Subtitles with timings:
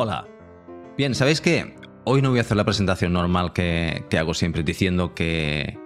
[0.00, 0.28] Hola.
[0.96, 1.74] Bien, ¿sabéis qué?
[2.04, 5.76] Hoy no voy a hacer la presentación normal que, hago siempre diciendo que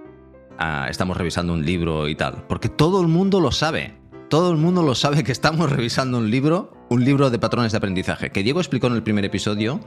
[0.58, 3.96] ah, estamos revisando un libro y tal, porque todo el mundo lo sabe.
[4.28, 7.78] Todo el mundo lo sabe que estamos revisando un libro, un libro de patrones de
[7.78, 9.80] aprendizaje, que Diego explicó en el primer episodio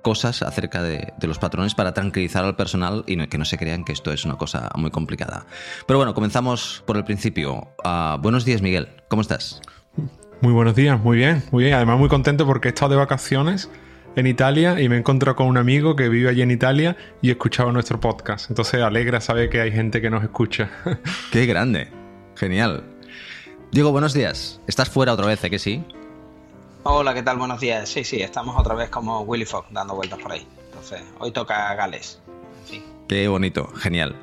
[0.00, 3.92] cosas acerca de, los patrones para tranquilizar al personal y que no se crean que
[3.92, 5.44] esto es una cosa muy complicada.
[5.86, 7.74] Pero bueno, comenzamos por el principio.
[7.84, 8.88] Ah, buenos días, Miguel.
[9.08, 9.60] ¿Cómo estás?
[10.42, 11.74] Muy buenos días, muy bien, muy bien.
[11.76, 13.70] Además muy contento porque he estado de vacaciones
[14.16, 17.28] en Italia y me he encontrado con un amigo que vive allí en Italia y
[17.28, 18.48] he escuchado nuestro podcast.
[18.48, 20.70] Entonces alegra saber que hay gente que nos escucha.
[21.30, 21.90] Qué grande,
[22.36, 22.84] genial.
[23.70, 24.62] Diego, buenos días.
[24.66, 25.84] ¿Estás fuera otra vez, eh, que sí?
[26.84, 27.36] Hola, ¿qué tal?
[27.36, 27.86] Buenos días.
[27.86, 30.46] Sí, sí, estamos otra vez como Willy Fogg dando vueltas por ahí.
[30.68, 32.18] Entonces, hoy toca Gales.
[33.08, 34.16] Qué bonito, genial.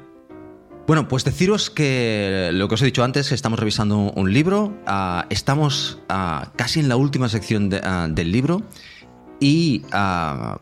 [0.88, 5.26] Bueno, pues deciros que lo que os he dicho antes, estamos revisando un libro, ah,
[5.30, 8.62] estamos ah, casi en la última sección ah, del libro
[9.42, 9.84] y,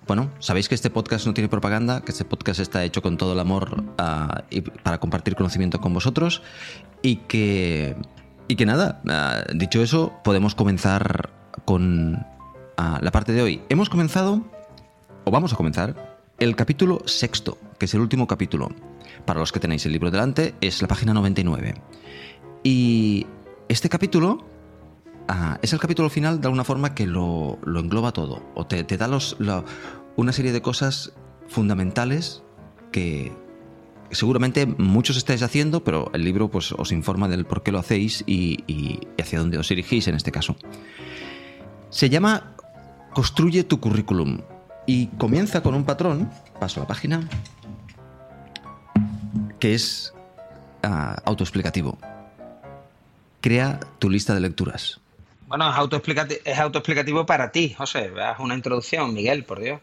[0.08, 3.34] bueno, sabéis que este podcast no tiene propaganda, que este podcast está hecho con todo
[3.34, 3.84] el amor
[4.50, 6.42] y para compartir conocimiento con vosotros
[7.04, 7.96] y que,
[8.48, 9.02] y que nada,
[9.54, 11.30] dicho eso, podemos comenzar
[11.66, 12.26] con
[12.78, 13.62] la parte de hoy.
[13.70, 14.42] Hemos comenzado,
[15.24, 18.70] o vamos a comenzar, el capítulo sexto, que es el último capítulo
[19.26, 21.76] para los que tenéis el libro delante, es la página 99.
[22.64, 23.26] Y
[23.70, 24.46] este capítulo
[25.28, 29.08] ah, es el capítulo final de alguna forma que lo, engloba todo, o te, da
[29.08, 29.38] los,
[30.16, 31.14] una serie de cosas
[31.48, 32.44] fundamentales
[32.92, 33.32] que
[34.12, 38.24] seguramente muchos estáis haciendo, pero el libro pues, os informa del por qué lo hacéis
[38.26, 40.56] y, y hacia dónde os dirigís en este caso.
[41.90, 42.56] Se llama
[43.14, 44.40] Construye tu currículum
[44.86, 46.30] y comienza con un patrón,
[46.60, 47.28] paso a la página,
[49.66, 50.14] que es
[50.84, 51.98] ah, autoexplicativo.
[53.42, 55.00] Crea tu lista de lecturas.
[55.48, 58.12] Bueno, es autoexplicativo, es autoexplicativo para ti, José.
[58.22, 59.80] Haz una introducción, Miguel, por Dios.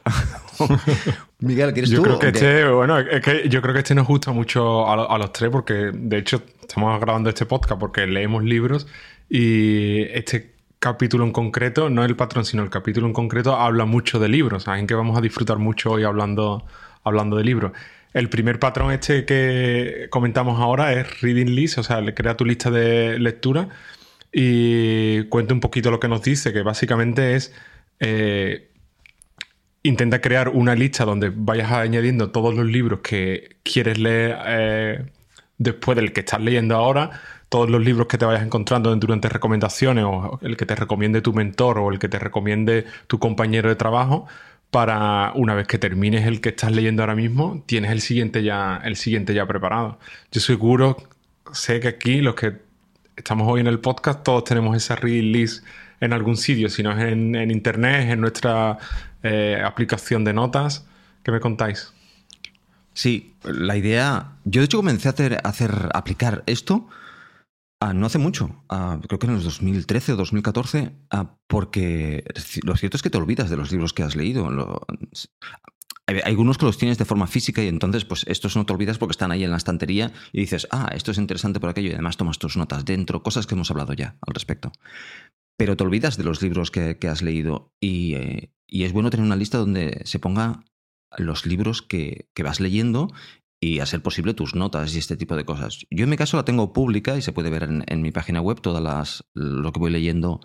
[1.40, 2.04] Miguel, ¿quieres yo tú?
[2.04, 5.32] Creo que este, bueno, es que yo creo que este nos gusta mucho a, los
[5.32, 8.86] tres porque, de hecho, estamos grabando este podcast porque leemos libros
[9.28, 14.20] y este capítulo en concreto, no el patrón, sino el capítulo en concreto, habla mucho
[14.20, 14.62] de libros.
[14.62, 16.64] Saben que vamos a disfrutar mucho hoy hablando,
[17.02, 17.72] hablando de libros.
[18.12, 22.44] El primer patrón este que comentamos ahora es Reading List, o sea, le crea tu
[22.44, 23.68] lista de lectura
[24.32, 27.54] y cuenta un poquito lo que nos dice, que básicamente es...
[28.00, 28.68] Eh,
[29.84, 35.06] intenta crear una lista donde vayas añadiendo todos los libros que quieres leer eh,
[35.58, 37.10] después del que estás leyendo ahora,
[37.48, 41.32] todos los libros que te vayas encontrando durante recomendaciones o el que te recomiende tu
[41.32, 44.26] mentor o el que te recomiende tu compañero de trabajo,
[44.72, 48.80] para una vez que termines el que estás leyendo ahora mismo, tienes el siguiente ya,
[48.82, 49.98] el siguiente ya preparado.
[50.32, 50.96] Yo seguro,
[51.52, 52.56] sé que aquí los que
[53.14, 55.60] estamos hoy en el podcast, todos tenemos esa release
[56.00, 58.78] en algún sitio, si no es en, internet, en nuestra
[59.22, 60.86] eh, aplicación de notas.
[61.22, 61.92] ¿Qué me contáis?
[62.94, 64.32] Sí, la idea.
[64.46, 66.88] Yo de hecho comencé a a hacer aplicar esto
[67.84, 72.22] Ah, no hace mucho, ah, creo que en el 2013 o 2014, ah, porque
[72.62, 74.48] lo cierto es que te olvidas de los libros que has leído.
[76.06, 78.98] hay, algunos que los tienes de forma física y entonces pues estos no te olvidas
[78.98, 81.94] porque están ahí en la estantería y dices, ah, esto es interesante por aquello y
[81.94, 84.70] además tomas tus notas dentro, cosas que hemos hablado ya al respecto.
[85.56, 89.26] Pero te olvidas de los libros que, has leído y, eh, y, es bueno tener
[89.26, 90.62] una lista donde se ponga
[91.18, 93.08] los libros que, que vas leyendo
[93.62, 95.86] y a ser posible tus notas y este tipo de cosas.
[95.88, 98.60] Yo en mi caso la tengo pública y se puede ver en, mi página web
[98.60, 100.40] todas las lo que voy leyendo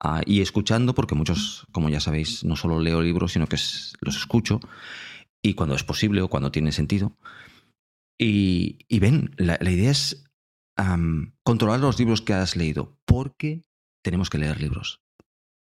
[0.00, 3.58] ah, y escuchando, porque muchos, como ya sabéis, no solo leo libros, sino que
[4.00, 4.60] los escucho
[5.42, 7.18] y cuando es posible o cuando tiene sentido.
[8.18, 10.24] Y, ven, la, idea es
[11.42, 13.66] controlar los libros que has leído, porque
[14.02, 15.03] tenemos que leer libros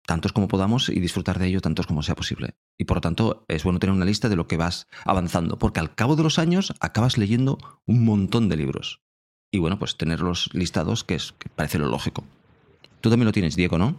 [0.08, 2.55] tantos como podamos y disfrutar de ello tantos como sea posible.
[2.78, 5.81] Y por lo tanto es bueno tener una lista de lo que vas avanzando, porque
[5.81, 9.02] al cabo de los años acabas leyendo un montón de libros.
[9.50, 12.25] Y bueno, pues tenerlos listados, que, es, que parece lo lógico.
[13.02, 13.96] Tú también lo tienes, Diego, ¿no?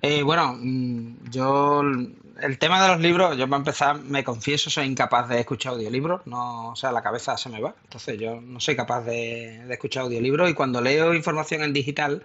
[0.00, 4.86] Eh, bueno, mm, yo el tema de los libros, yo para empezar, me confieso, soy
[4.86, 7.74] incapaz de escuchar audiolibros, no, o sea, la cabeza se me va.
[7.84, 12.22] Entonces yo no soy capaz de, de escuchar audiolibros y cuando leo información en digital,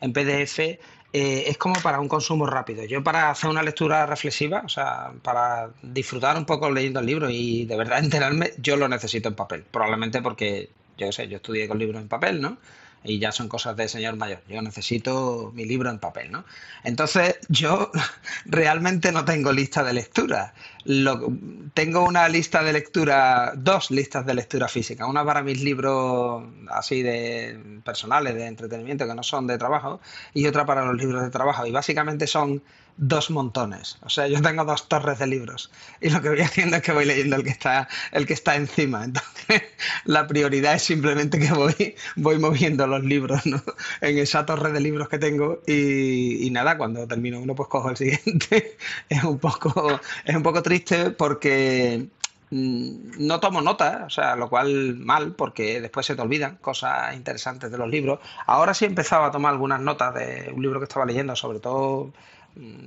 [0.00, 0.78] en PDF,
[1.12, 2.84] eh, es como para un consumo rápido.
[2.84, 7.30] Yo para hacer una lectura reflexiva, o sea, para disfrutar un poco leyendo el libro
[7.30, 9.64] y de verdad enterarme, yo lo necesito en papel.
[9.70, 12.58] Probablemente porque, yo sé, yo estudié con libros en papel, ¿no?
[13.04, 14.40] Y ya son cosas de señor mayor.
[14.48, 16.44] Yo necesito mi libro en papel, ¿no?
[16.84, 17.90] Entonces, yo
[18.46, 20.54] realmente no tengo lista de lectura.
[20.84, 21.28] Lo,
[21.74, 25.06] tengo una lista de lectura, dos listas de lectura física.
[25.06, 30.00] Una para mis libros así de personales, de entretenimiento, que no son de trabajo,
[30.34, 31.66] y otra para los libros de trabajo.
[31.66, 32.62] Y básicamente son
[32.98, 33.96] dos montones.
[34.02, 36.92] O sea, yo tengo dos torres de libros y lo que voy haciendo es que
[36.92, 39.04] voy leyendo el que está, el que está encima.
[39.04, 39.62] Entonces,
[40.04, 45.08] la prioridad es simplemente que voy, voy moviendo los libros en esa torre de libros
[45.08, 48.76] que tengo y, nada, cuando termino uno, pues cojo el siguiente.
[49.08, 52.08] es un poco, es un poco triste porque
[52.50, 57.14] mm, no tomo notas, o sea, lo cual mal, porque después se te olvidan cosas
[57.14, 58.18] interesantes de los libros.
[58.46, 61.60] Ahora sí he empezado a tomar algunas notas de un libro que estaba leyendo, sobre
[61.60, 62.12] todo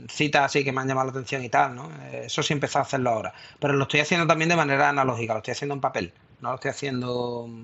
[0.10, 1.90] citas así que me han llamado la atención y tal, ¿no?
[2.12, 3.34] Eh, eso sí empezó a hacerlo ahora.
[3.60, 6.14] Pero lo estoy haciendo también de manera analógica, lo estoy haciendo en papel.
[6.42, 7.64] No lo estoy haciendo mm,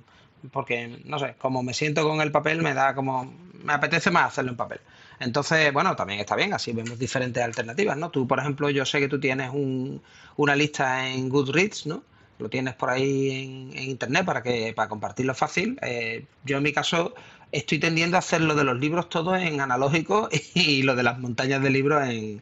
[0.51, 3.33] porque, no sé, como me siento con el papel, me da como.
[3.63, 4.79] Me apetece más hacerlo en papel.
[5.19, 8.11] Entonces, bueno, también está bien, así vemos diferentes alternativas, ¿no?
[8.11, 9.51] Tú, por ejemplo, yo sé que tú tienes
[10.35, 12.03] una lista en Goodreads, ¿no?
[12.37, 15.79] Lo tienes por ahí en, internet para que para compartirlo fácil.
[15.81, 17.15] Eh, yo en mi caso
[17.51, 21.19] estoy tendiendo a hacer lo de los libros todo en analógico y lo de las
[21.19, 22.41] montañas de libros en,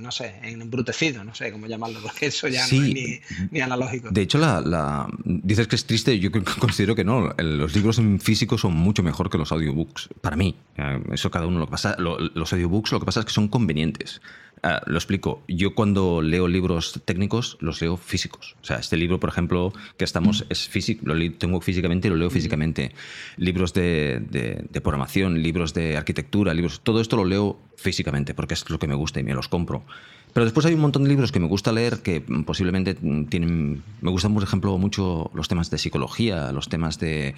[0.00, 4.10] no sé, en embrutecido, no sé cómo llamarlo, porque eso ya no es ni, analógico.
[4.10, 7.34] De hecho, la, dices que es triste, yo considero que no.
[7.38, 10.56] Los libros en físico son mucho mejor que los audiobooks, para mí.
[10.76, 11.96] Eh, eso cada uno lo que pasa.
[11.98, 14.20] los audiobooks lo que pasa es que son convenientes.
[14.64, 15.42] Ah, lo explico.
[15.48, 18.54] Yo cuando leo libros técnicos, los leo físicos.
[18.62, 22.16] O sea, este libro, por ejemplo, que estamos, es físico, lo tengo físicamente y lo
[22.16, 22.92] leo físicamente.
[23.36, 28.70] Libros de, de, programación, libros de arquitectura, libros, todo esto lo leo físicamente porque es
[28.70, 29.82] lo que me gusta y me los compro.
[30.32, 33.82] Pero después hay un montón de libros que me gusta leer que posiblemente tienen.
[34.00, 37.34] Me gustan, por ejemplo, mucho los temas de psicología, los temas de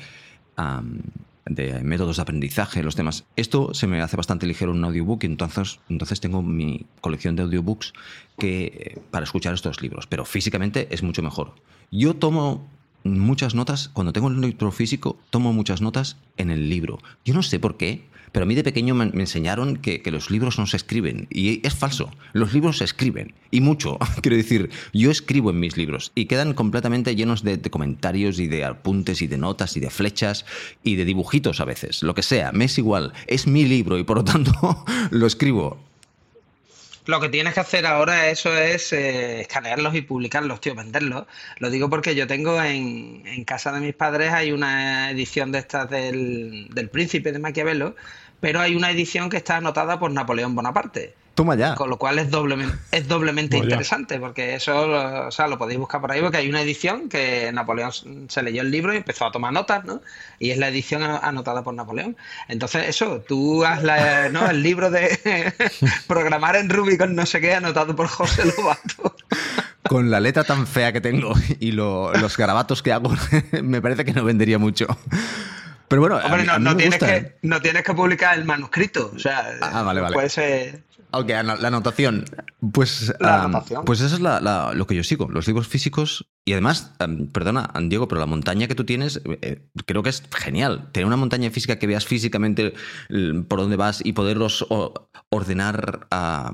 [1.46, 3.24] de métodos de aprendizaje, los temas.
[3.36, 7.42] Esto se me hace bastante ligero en un audiobook, entonces, entonces tengo mi colección de
[7.42, 7.92] audiobooks
[8.38, 11.54] que, eh, para escuchar estos libros, pero físicamente es mucho mejor.
[11.90, 12.66] Yo tomo
[13.04, 16.98] muchas notas, cuando tengo el libro físico, tomo muchas notas en el libro.
[17.24, 18.04] Yo no sé por qué,
[18.34, 21.28] pero a mí de pequeño me, enseñaron que, los libros no se escriben.
[21.30, 22.10] Y es falso.
[22.32, 23.32] Los libros se escriben.
[23.52, 23.96] Y mucho.
[24.22, 26.10] Quiero decir, yo escribo en mis libros.
[26.16, 30.46] Y quedan completamente llenos de, comentarios y de apuntes y de notas y de flechas
[30.82, 32.02] y de dibujitos a veces.
[32.02, 32.50] Lo que sea.
[32.50, 33.12] Me es igual.
[33.28, 35.78] Es mi libro y por lo tanto lo escribo.
[37.06, 41.26] Lo que tienes que hacer ahora eso es eh, escanearlos y publicarlos, tío, venderlos.
[41.58, 45.90] Lo digo porque yo tengo en, casa de mis padres hay una edición de estas
[45.90, 47.94] del, del Príncipe de Maquiavelo
[48.44, 51.14] pero hay una edición que está anotada por Napoleón Bonaparte.
[51.34, 51.74] Toma ya.
[51.74, 56.00] Con lo cual es doblemente, es doblemente interesante, porque eso o sea, lo podéis buscar
[56.00, 57.92] por ahí, porque hay una edición que Napoleón
[58.28, 60.00] se leyó el libro y empezó a tomar notas, ¿no?
[60.38, 62.16] Y es la edición anotada por Napoleón.
[62.46, 64.48] Entonces, eso, tú haz la, ¿no?
[64.48, 65.52] el libro de
[66.06, 69.16] programar en Ruby con no sé qué, anotado por José Lobato.
[69.88, 73.12] Con la letra tan fea que tengo y los garabatos que hago,
[73.62, 74.86] me parece que no vendería mucho.
[75.88, 76.20] Pero bueno,
[76.58, 79.12] no, tienes que, no tienes que publicar el manuscrito.
[79.14, 80.14] O sea, ah, vale, vale.
[80.14, 80.80] puede ser.
[81.18, 82.24] Ok, la anotación.
[82.72, 83.14] Pues,
[83.84, 86.26] pues eso es lo que yo sigo, los libros físicos.
[86.44, 86.92] Y además,
[87.32, 90.90] perdona, Diego, pero la montaña que tú tienes, eh, creo que es genial.
[90.92, 92.74] Tener una montaña física que veas físicamente
[93.48, 94.66] por dónde vas y poderlos
[95.30, 96.52] ordenar a,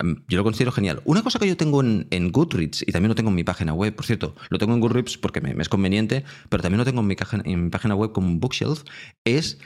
[0.00, 1.02] Em, yo lo considero genial.
[1.04, 3.94] Una cosa que yo tengo en, Goodreads, y también lo tengo en mi página web,
[3.94, 7.06] por cierto, lo tengo en Goodreads porque me, es conveniente, pero también lo tengo en
[7.06, 8.84] mi, en mi página web como un bookshelf,
[9.24, 9.58] es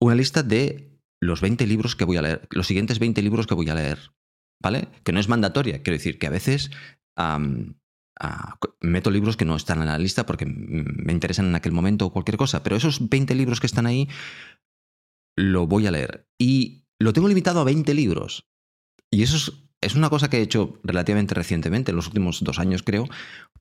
[0.00, 0.89] una lista de
[1.20, 4.12] los 20 libros que voy a leer, los siguientes 20 libros que voy a leer,
[4.62, 4.88] ¿vale?
[5.04, 6.70] Que no es mandatoria, quiero decir que a veces
[8.80, 12.12] meto libros que no están en la lista porque me interesan en aquel momento o
[12.12, 14.08] cualquier cosa, pero esos 20 libros que están ahí
[15.36, 16.28] lo voy a leer.
[16.38, 18.50] Y lo tengo limitado a 20 libros.
[19.10, 22.58] Y eso es es una cosa que he hecho relativamente recientemente, en los últimos dos
[22.58, 23.08] años creo,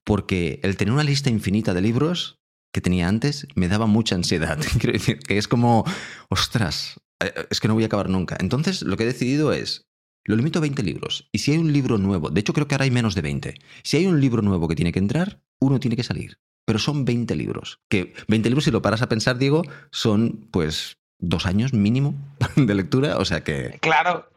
[0.03, 2.39] porque el tener una lista infinita de libros
[2.73, 4.59] que tenía antes me daba mucha ansiedad.
[4.79, 5.85] Quiero decir, que es como,
[6.29, 8.37] ostras, es que no voy a acabar nunca.
[8.39, 9.87] Entonces lo que he decidido es,
[10.25, 11.29] lo limito a 20 libros.
[11.31, 13.59] Y si hay un libro nuevo, de hecho creo que ahora hay menos de 20,
[13.83, 16.39] si hay un libro nuevo que tiene que entrar, uno tiene que salir.
[16.65, 17.79] Pero son 20 libros.
[17.89, 22.13] Que 20 libros, si lo paras a pensar, Diego, son pues dos años mínimo
[22.55, 23.17] de lectura.
[23.17, 23.79] O sea que...
[23.81, 24.29] Claro,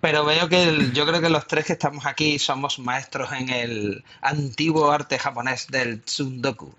[0.00, 4.04] pero veo que yo creo que los tres que estamos aquí somos maestros en el
[4.22, 6.74] antiguo arte japonés del tsundoku,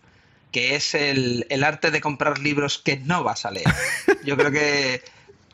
[0.51, 3.67] que es el, arte de comprar libros que no vas a leer.
[4.25, 5.03] Yo creo que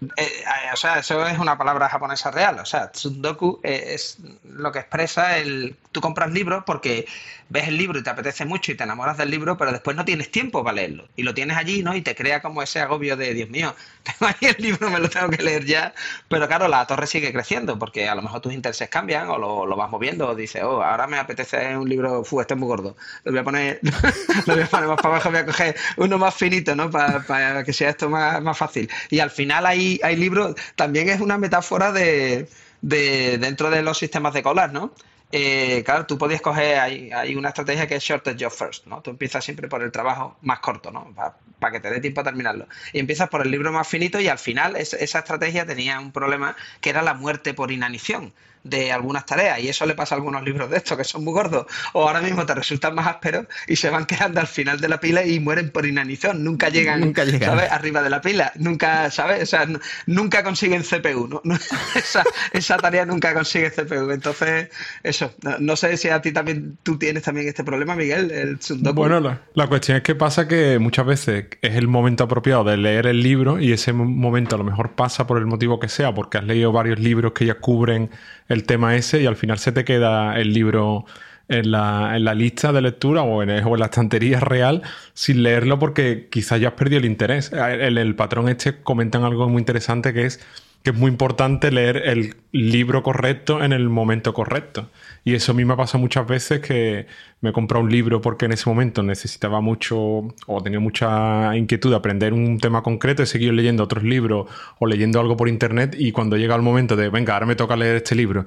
[0.02, 2.60] Eh, eh, o sea, eso es una palabra japonesa real.
[2.60, 5.76] O sea, tsundoku es lo que expresa el.
[5.92, 7.08] Tú compras libros porque
[7.50, 10.06] ves el libro y te apetece mucho y te enamoras del libro, pero después no
[10.06, 11.08] tienes tiempo para leerlo.
[11.16, 11.96] Y lo tienes allí, ¿no?
[11.96, 13.74] Y te crea como ese agobio de, Dios mío,
[14.04, 15.94] tengo ahí el libro, me lo tengo que leer ya.
[16.28, 19.76] Pero claro, la torre sigue creciendo porque a lo mejor tus intereses cambian o lo,
[19.76, 22.96] vas moviendo o dices, oh, ahora me apetece un libro, fu, este es muy gordo.
[23.24, 23.80] Lo voy a poner,
[24.46, 26.90] lo voy a poner más para abajo, voy a coger uno más finito, ¿no?
[26.90, 28.90] Para, que sea esto más, más fácil.
[29.10, 29.66] Y al final
[30.04, 32.48] hay, libros, también es una metáfora de,
[32.82, 34.94] de dentro de los sistemas de colas, ¿no?
[35.32, 39.02] Eh, claro, tú podías coger, hay, hay, una estrategia que es shortest job first, ¿no?
[39.02, 41.14] Tú empiezas siempre por el trabajo más corto, ¿no?
[41.60, 42.68] Para que te dé tiempo a terminarlo.
[42.94, 46.56] Y empiezas por el libro más finito y al final esa estrategia tenía un problema
[46.80, 48.34] que era la muerte por inanición
[48.70, 51.34] de algunas tareas y eso le pasa a algunos libros de estos que son muy
[51.34, 54.88] gordos o ahora mismo te resultan más ásperos y se van quedando al final de
[54.88, 57.72] la pila y mueren por inanición, nunca llegan, nunca ¿sabes?
[57.72, 59.44] arriba de la pila, nunca, ¿sabes?
[59.44, 59.68] O sea,
[60.06, 61.42] nunca consiguen CPU, ¿no?
[61.96, 64.70] esa, esa, tarea nunca consigue CPU, entonces
[65.04, 68.60] eso, no, sé si a ti también tú tienes también este problema, Miguel, el
[68.94, 72.78] Bueno, la, la cuestión es que pasa que muchas veces es el momento apropiado de
[72.78, 76.14] leer el libro y ese momento a lo mejor pasa por el motivo que sea,
[76.14, 78.10] porque has leído varios libros que ya cubren
[78.48, 81.06] el tema ese y al final se te queda el libro
[81.50, 84.82] en la, en la lista de lectura o en, la estantería real
[85.14, 87.52] sin leerlo porque quizás ya has perdido el interés.
[87.54, 90.40] El, el patrón este comentan algo muy interesante que es
[90.88, 94.90] que es muy importante leer el libro correcto en el momento correcto.
[95.26, 97.08] Y eso a mí me pasa muchas veces que
[97.42, 101.90] me he comprado un libro porque en ese momento necesitaba mucho o tenía mucha inquietud
[101.90, 105.94] de aprender un tema concreto, he seguido leyendo otros libros o leyendo algo por internet
[106.00, 108.46] y cuando llega el momento de, venga, ahora me toca leer este libro,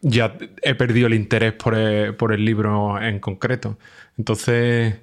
[0.00, 1.74] ya he perdido el interés por
[2.16, 3.78] por el libro en concreto.
[4.16, 4.94] Entonces,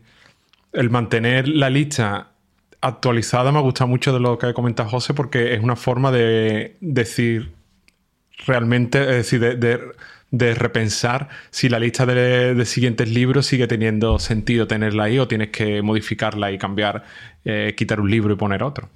[0.72, 2.31] el mantener la lista
[2.82, 6.12] actualizada me ha gustado mucho de lo que ha comentado José porque es una forma
[6.12, 7.52] de decir
[8.46, 9.58] realmente, es decir,
[10.32, 15.50] de, repensar si la lista de, siguientes libros sigue teniendo sentido tenerla ahí o tienes
[15.50, 17.04] que modificarla y cambiar,
[17.46, 18.90] eh, quitar un libro y poner otro.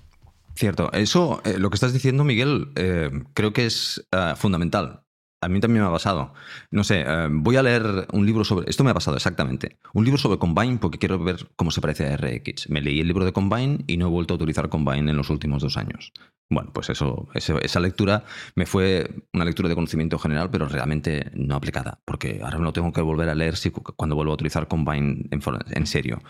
[0.56, 5.05] Cierto, eso, eh, lo que estás diciendo, Miguel, eh, creo que es fundamental.
[5.42, 6.34] A mí también me ha pasado.
[6.72, 8.70] No sé, eh, voy a leer un libro sobre.
[8.70, 9.77] Esto me ha pasado exactamente.
[9.94, 12.70] Un libro sobre Combine porque quiero ver cómo se parece a RX.
[12.70, 15.30] Me leí el libro de Combine y no he vuelto a utilizar Combine en los
[15.30, 16.12] últimos dos años.
[16.50, 18.24] Bueno, pues eso, esa lectura
[18.56, 22.94] me fue una lectura de conocimiento general, pero realmente no aplicada, porque ahora lo tengo
[22.94, 26.22] que volver a leer si, cuando vuelvo a utilizar Combine en, en serio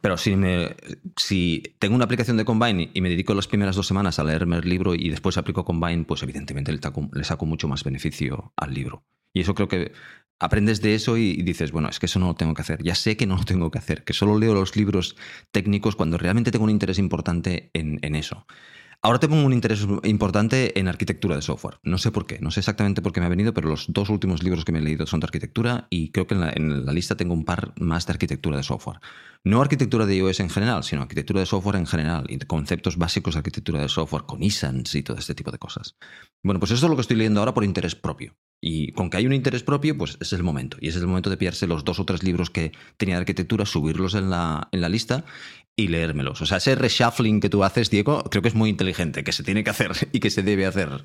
[0.00, 0.76] pero si, me,
[1.16, 4.56] si tengo una aplicación de Combine y me dedico las primeras dos semanas a leerme
[4.56, 9.04] el libro y después aplico Combine, pues evidentemente le saco, mucho más beneficio al libro.
[9.32, 9.92] Y eso creo que
[10.38, 12.82] aprendes de eso y, dices, bueno, es que eso no lo tengo que hacer.
[12.82, 15.16] Ya sé que no lo tengo que hacer, que solo leo los libros
[15.50, 18.46] técnicos cuando realmente tengo un interés importante en, en eso.
[19.04, 21.80] Ahora tengo un interés importante en arquitectura de software.
[21.82, 24.08] No sé por qué, no sé exactamente por qué me ha venido, pero los dos
[24.10, 27.16] últimos libros que me he leído son de arquitectura y creo que en la, lista
[27.16, 29.00] tengo un par más de arquitectura de software.
[29.42, 33.34] No arquitectura de iOS en general, sino arquitectura de software en general y conceptos básicos
[33.34, 35.96] de arquitectura de software con ISANs y todo este tipo de cosas.
[36.44, 38.36] Bueno, pues eso es lo que estoy leyendo ahora por interés propio.
[38.64, 40.76] Y con que hay un interés propio, pues es el momento.
[40.80, 43.66] Y es el momento de pillarse los dos o tres libros que tenía de arquitectura,
[43.66, 45.24] subirlos en la, en la lista
[45.76, 46.40] y leérmelos.
[46.42, 49.42] O sea, ese reshuffling que tú haces, Diego, creo que es muy inteligente, que se
[49.42, 51.04] tiene que hacer y que se debe hacer.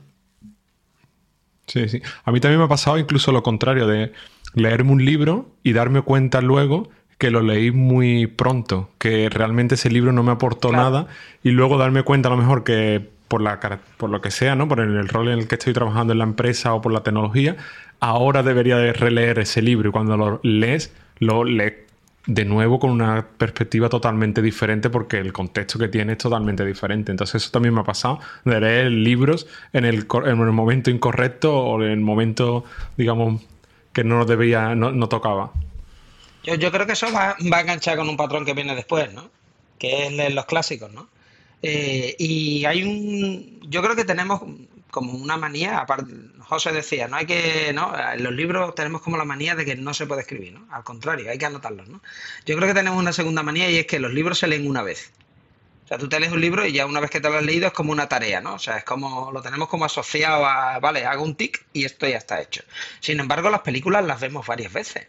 [1.67, 2.01] Sí, sí.
[2.23, 4.13] A mí también me ha pasado incluso lo contrario, de
[4.53, 9.89] leerme un libro y darme cuenta luego que lo leí muy pronto, que realmente ese
[9.89, 11.07] libro no me aportó nada
[11.43, 13.59] y luego darme cuenta a lo mejor que por, la,
[13.97, 14.67] por lo que sea, ¿no?
[14.67, 17.57] por el, rol en el que estoy trabajando en la empresa o por la tecnología,
[17.99, 21.86] ahora debería de releer ese libro y cuando lo lees, lo lees
[22.27, 27.11] de nuevo con una perspectiva totalmente diferente porque el contexto que tiene es totalmente diferente.
[27.11, 31.57] Entonces eso también me ha pasado, de leer libros en el, en el momento incorrecto
[31.57, 32.65] o en el momento,
[32.97, 33.41] digamos,
[33.93, 35.51] que no debía, no, tocaba.
[36.43, 39.11] Yo, yo, creo que eso va, va a enganchar con un patrón que viene después,
[39.13, 39.29] ¿no?
[39.79, 41.07] Que es los clásicos, ¿no?
[41.61, 44.41] Eh, y hay un, yo creo que tenemos
[44.97, 47.93] como una manía, aparte, José decía, no hay que, ¿no?
[47.95, 50.65] En los libros tenemos como la manía de que no se puede escribir, ¿no?
[50.73, 52.01] Al contrario, hay que anotarlos, ¿no?
[52.47, 54.81] Yo creo que tenemos una segunda manía y es que los libros se leen una
[54.81, 55.11] vez.
[55.85, 57.43] O sea, tú te lees un libro y ya una vez que te lo has
[57.43, 58.55] leído es como una tarea, ¿no?
[58.55, 62.07] O sea, es como, lo tenemos como asociado a, vale, hago un tic y esto
[62.07, 62.63] ya está hecho.
[62.99, 65.05] Sin embargo, las películas las vemos varias veces,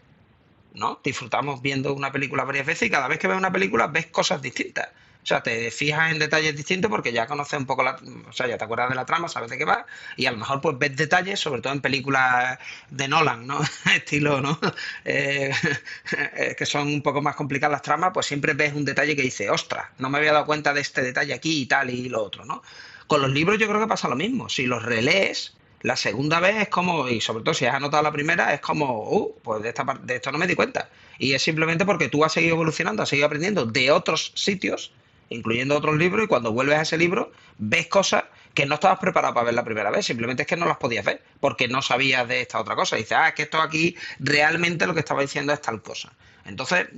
[0.75, 1.01] ¿no?
[1.03, 4.43] Disfrutamos viendo una película varias veces y cada vez que ves una película ves cosas
[4.43, 4.89] distintas.
[5.29, 8.47] O sea, te fijas en detalles distintos porque ya conoces un poco la, o sea,
[8.47, 9.85] ya te acuerdas de la trama, sabes de qué va,
[10.17, 12.59] y a lo mejor pues ves detalles, sobre todo en películas
[12.89, 13.61] de Nolan, ¿no?
[13.95, 14.59] Estilo, ¿no?
[15.05, 19.23] Eh, que son un poco más complicadas las tramas, pues siempre ves un detalle que
[19.23, 22.23] dice, ostras, no me había dado cuenta de este detalle aquí y tal y lo
[22.23, 22.63] otro, ¿no?
[23.07, 24.49] Con los libros yo creo que pasa lo mismo.
[24.49, 28.13] Si los relees, la segunda vez es como, y sobre todo si has anotado la
[28.13, 30.89] primera, es como, uh, pues de, esta, de esto no me di cuenta.
[31.19, 34.93] Y es simplemente porque tú has seguido evolucionando, has seguido aprendiendo de otros sitios,
[35.31, 39.35] incluyendo otros libros, y cuando vuelves a ese libro, ves cosas que no estabas preparado
[39.35, 42.27] para ver la primera vez, simplemente es que no las podías ver, porque no sabías
[42.27, 42.97] de esta otra cosa.
[42.97, 46.13] Y dices, ah, es que esto aquí realmente lo que estaba diciendo es tal cosa.
[46.45, 46.89] Entonces,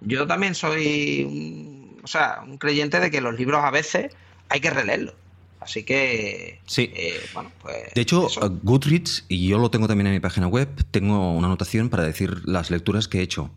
[0.00, 4.12] yo también soy, un, o sea, un creyente de que los libros a veces
[4.48, 5.14] hay que releerlos.
[5.60, 6.92] Así que, sí.
[6.94, 7.92] Eh, bueno, pues.
[7.94, 8.28] De hecho,
[8.62, 12.42] Goodreads, y yo lo tengo también en mi página web, tengo una anotación para decir
[12.46, 13.50] las lecturas que he hecho.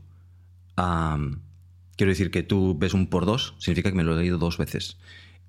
[2.00, 4.58] Quiero decir que tú ves un por dos, significa que me lo he leído dos
[4.58, 4.96] veces.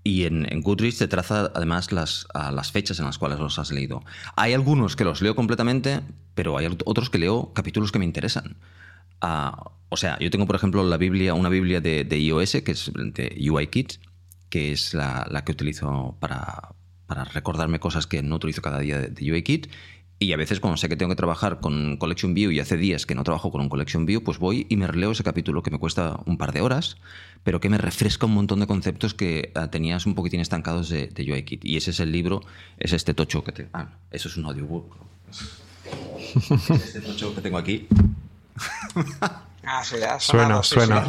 [0.02, 4.02] Y en, Goodreads te traza además las, las, fechas en las cuales los has leído.
[4.34, 6.00] Hay algunos que los leo completamente,
[6.34, 8.56] pero hay otros que leo capítulos que me interesan.
[9.20, 12.90] Ah, o sea, yo tengo, por ejemplo, la Biblia, una Biblia de, iOS, que es
[12.96, 13.92] de UIKit,
[14.48, 16.74] que es la, que utilizo para,
[17.32, 19.68] recordarme cosas que no utilizo cada día de, de.
[20.22, 23.06] Y a veces cuando sé que tengo que trabajar con Collection View y hace días
[23.06, 25.70] que no trabajo con un Collection View, pues voy y me releo ese capítulo que
[25.70, 26.98] me cuesta un par de horas,
[27.42, 31.06] pero que me refresca un montón de conceptos que ah, tenías un poquitín estancados de,
[31.06, 31.64] de UIKit.
[31.64, 32.42] Y ese es el libro,
[32.78, 33.68] es este tocho que te...
[33.72, 34.94] Ah, eso es un audiobook.
[35.30, 37.88] es este tocho que tengo aquí.
[39.64, 41.06] ah, sí, suena, suena.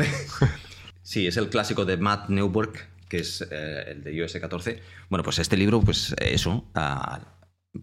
[1.04, 4.82] Sí, es el clásico de Matt Newberg, que es eh, el de iOS 14.
[5.10, 7.41] Bueno, pues este libro, pues eso, uh,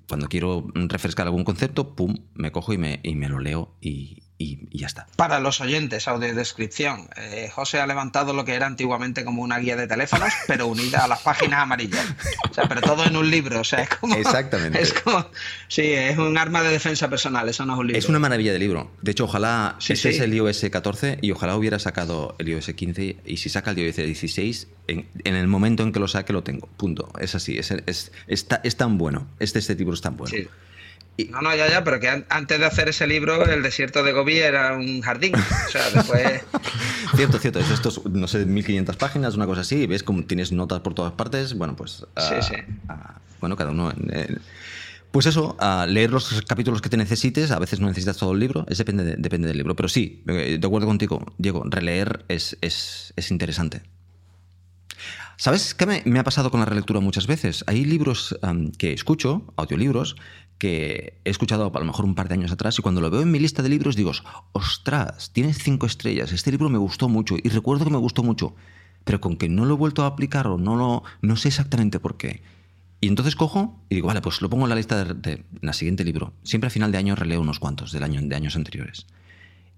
[0.09, 4.28] cuando quiero refrescar algún concepto, pum, me cojo y me, y me lo leo y,
[4.39, 5.09] y, ya está.
[5.17, 7.09] Para los oyentes, audiodescripción.
[7.17, 11.05] Eh, José ha levantado lo que era antiguamente como una guía de teléfonos, pero unida
[11.05, 12.07] a las páginas amarillas.
[12.49, 13.61] O sea, pero todo en un libro.
[13.61, 14.15] O sea, es como.
[14.15, 14.81] Exactamente.
[14.81, 15.27] Es como.
[15.67, 17.99] Sí, es un arma de defensa personal, eso no es un libro.
[17.99, 18.93] Es una maravilla de libro.
[19.03, 19.77] De hecho, ojalá.
[19.81, 23.17] este es el iOS 14 y ojalá hubiera sacado el iOS 15.
[23.27, 26.69] Y si saca el iOS 16, en, el momento en que lo saque, lo tengo.
[26.77, 27.11] Punto.
[27.21, 27.59] Es así.
[27.59, 29.27] Es, es, es tan bueno.
[29.41, 30.31] Este, este libro es tan bueno.
[30.31, 30.47] Sí.
[31.31, 34.39] No, no, ya, ya, pero que antes de hacer ese libro, el desierto de Gobi
[34.39, 35.35] era un jardín.
[35.35, 36.43] O sea, después.
[37.17, 37.59] cierto, cierto.
[37.59, 39.87] Es estos, no sé, 1500 páginas, una cosa así.
[39.87, 41.55] ¿Ves como tienes notas por todas partes?
[41.55, 42.07] Bueno, pues.
[42.17, 42.55] sí, sí.
[43.41, 43.93] bueno, cada uno.
[45.11, 45.57] pues eso,
[45.89, 47.51] leer los capítulos que te necesites.
[47.51, 48.65] A veces no necesitas todo el libro.
[48.69, 49.75] Es depende, depende del libro.
[49.75, 51.65] Pero sí, de acuerdo contigo, Diego.
[51.67, 53.83] Releer es, es, es interesante.
[55.41, 57.63] ¿Sabes qué me, ha pasado con la relectura muchas veces?
[57.69, 58.37] Hay libros
[58.77, 60.17] que escucho, audiolibros,
[60.59, 63.23] que he escuchado a lo mejor un par de años atrás y cuando lo veo
[63.23, 64.13] en mi lista de libros digo,
[64.53, 68.55] ostras, tienes cinco estrellas, este libro me gustó mucho y recuerdo que me gustó mucho,
[69.05, 72.01] pero con que no lo he vuelto a aplicar o no lo, no sé exactamente
[72.01, 72.43] por qué.
[73.01, 76.33] Y entonces cojo y digo, vale, pues lo pongo en la lista de, siguiente libro.
[76.43, 79.07] Siempre a final de año releo unos cuantos del año, de años anteriores.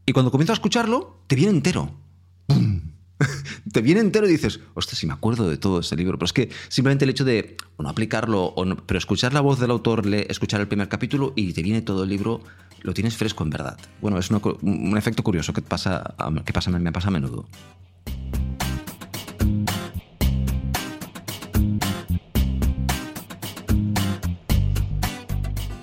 [0.06, 1.92] Y cuando comienzo a escucharlo, te viene entero.
[2.46, 2.80] ¡Pum!
[3.72, 6.18] te viene entero y dices, ostras, si me acuerdo de todo ese libro.
[6.18, 9.70] Pero es que simplemente el hecho de no aplicarlo, o pero escuchar la voz del
[9.70, 12.40] autor, escuchar el primer capítulo y te viene todo el libro,
[12.82, 13.78] lo tienes fresco en verdad.
[14.00, 17.46] Bueno, es un efecto curioso que, pasa, que pasa, me pasa a menudo.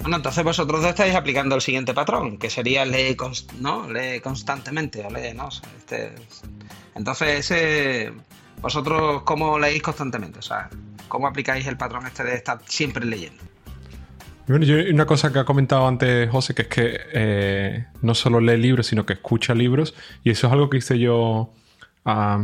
[0.08, 3.18] Bueno, entonces vosotros estáis aplicando el siguiente patrón, que sería lee,
[3.60, 3.92] ¿no?
[3.92, 5.50] lee constantemente, o lee, ¿no?
[5.50, 6.16] Este,
[6.98, 8.12] entonces,
[8.62, 10.40] ¿vosotros cómo leéis constantemente?
[10.40, 10.70] O sea,
[11.08, 13.44] ¿cómo aplicáis el patrón este de estar siempre leyendo?
[14.48, 18.40] Bueno, yo, una cosa que ha comentado antes José, que es que eh, no solo
[18.40, 21.54] lee libros, sino que escucha libros, y eso es algo que hice yo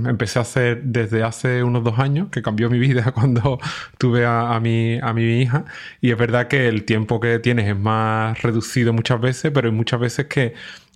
[0.05, 3.59] empecé a hacer desde hace unos dos años, que cambió mi vida cuando
[3.97, 5.65] tuve a, mi, a mi hija.
[6.01, 9.73] Y es verdad que el tiempo que tienes es más reducido muchas veces, pero hay
[9.73, 10.53] muchas veces que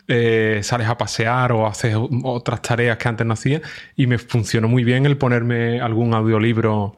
[0.08, 3.62] eh, sales a pasear o haces otras tareas que antes no hacías.
[3.96, 6.98] Y me funcionó muy bien el ponerme algún audiolibro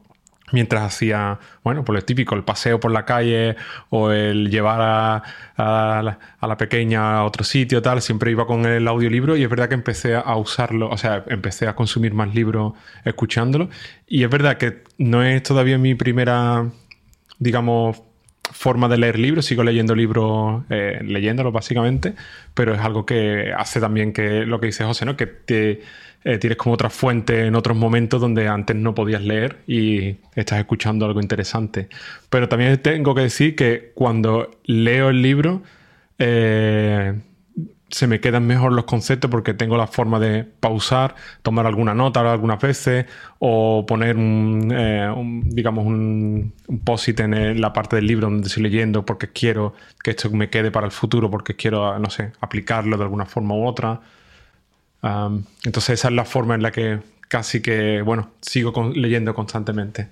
[0.51, 3.55] mientras hacía, bueno, por lo típico, el paseo por la calle
[3.89, 5.23] o el llevar
[5.57, 9.69] a, la, pequeña a otro sitio, tal, siempre iba con el audiolibro y es verdad
[9.69, 12.73] que empecé a usarlo, o sea, empecé a consumir más libros
[13.05, 13.69] escuchándolo
[14.07, 16.69] y es verdad que no es todavía mi primera,
[17.37, 18.01] digamos,
[18.51, 22.13] forma de leer libros, sigo leyendo libros, eh, leyéndolos básicamente,
[22.53, 25.15] pero es algo que hace también que lo que dice José, ¿no?
[25.15, 25.81] Que
[26.25, 30.59] eh, tienes como otra fuente en otros momentos donde antes no podías leer y estás
[30.59, 31.87] escuchando algo interesante.
[32.29, 35.61] Pero también tengo que decir que cuando leo el libro
[36.17, 37.13] eh,
[37.89, 42.19] se me quedan mejor los conceptos porque tengo la forma de pausar, tomar alguna nota
[42.31, 43.05] algunas veces
[43.39, 45.11] o poner un, eh,
[45.45, 49.73] digamos un, post-it en la parte del libro donde estoy leyendo porque quiero
[50.03, 53.55] que esto me quede para el futuro, porque quiero, no sé, aplicarlo de alguna forma
[53.55, 54.01] u otra
[55.01, 60.09] entonces esa es la forma en la que casi que, bueno, sigo leyendo constantemente.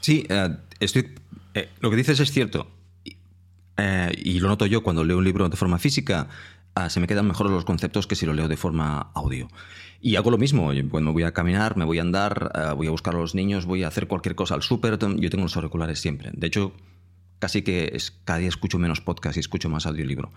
[0.00, 1.10] Sí, eh, estoy,
[1.54, 2.70] eh, lo que dices es cierto.
[4.16, 6.28] Y lo noto yo cuando leo un libro de forma física,
[6.74, 9.48] ah, se me quedan mejor los conceptos que si lo leo de forma audio.
[10.00, 12.90] Y hago lo mismo, cuando voy a caminar, me voy a andar, ah, voy a
[12.90, 16.00] buscar a los niños, voy a hacer cualquier cosa al súper, yo tengo los auriculares
[16.00, 16.30] siempre.
[16.32, 16.72] De hecho,
[17.38, 20.32] casi que cada día escucho menos podcast y escucho más audiolibro.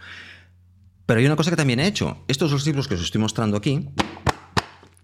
[1.06, 2.18] Pero hay una cosa que también he hecho.
[2.28, 3.88] Estos dos libros que os estoy mostrando aquí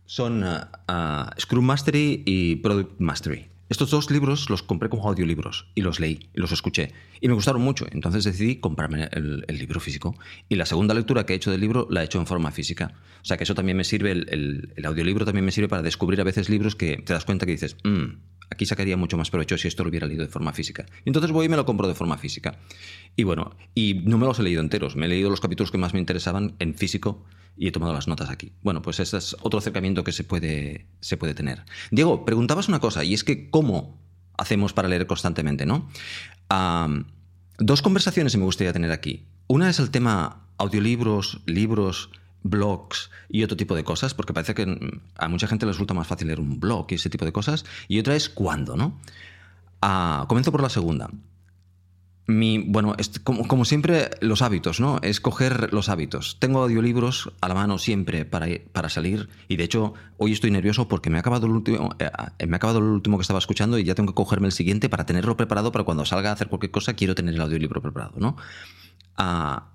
[0.05, 3.52] son uh, Scrum Mastery y Product Mastery.
[3.69, 6.91] Estos dos libros los compré como audiolibros y los leí y los escuché.
[7.21, 7.85] Y me gustaron mucho.
[7.91, 10.15] Entonces decidí comprarme el, libro físico.
[10.49, 12.93] Y la segunda lectura que he hecho del libro la he hecho en forma física.
[13.21, 16.23] O sea que eso también me sirve, el, audiolibro también me sirve para descubrir a
[16.25, 18.05] veces libros que te das cuenta que dices, mm,
[18.53, 20.85] aquí sacaría mucho más provecho si esto lo hubiera leído de forma física.
[21.05, 22.59] Y entonces voy y me lo compro de forma física.
[23.15, 24.95] Y bueno, y no me los he leído enteros.
[24.95, 28.07] Me he leído los capítulos que más me interesaban en físico y he tomado las
[28.07, 28.53] notas aquí.
[28.61, 31.63] Bueno, pues ese es otro acercamiento que se puede, se puede tener.
[31.91, 34.01] Diego, preguntabas una cosa, y es que cómo
[34.37, 35.89] hacemos para leer constantemente, ¿no?
[37.57, 39.25] dos conversaciones me gustaría tener aquí.
[39.47, 42.11] Una es el tema audiolibros, libros,
[42.43, 46.07] blogs y otro tipo de cosas, porque parece que a mucha gente le resulta más
[46.07, 47.65] fácil leer un blog y ese tipo de cosas.
[47.87, 48.99] Y otra es cuándo, ¿no?
[49.81, 51.09] Ah, comienzo por la segunda.
[52.25, 54.99] Mi, bueno, como, siempre, los hábitos, ¿no?
[55.01, 56.37] Escoger los hábitos.
[56.39, 60.87] Tengo audiolibros a la mano siempre para, para salir y de hecho hoy estoy nervioso
[60.87, 63.77] porque me ha, acabado el último, eh, me ha acabado el último que estaba escuchando
[63.77, 66.47] y ya tengo que cogerme el siguiente para tenerlo preparado para cuando salga a hacer
[66.47, 68.37] cualquier cosa quiero tener el audiolibro preparado, ¿no?
[69.17, 69.72] Ah,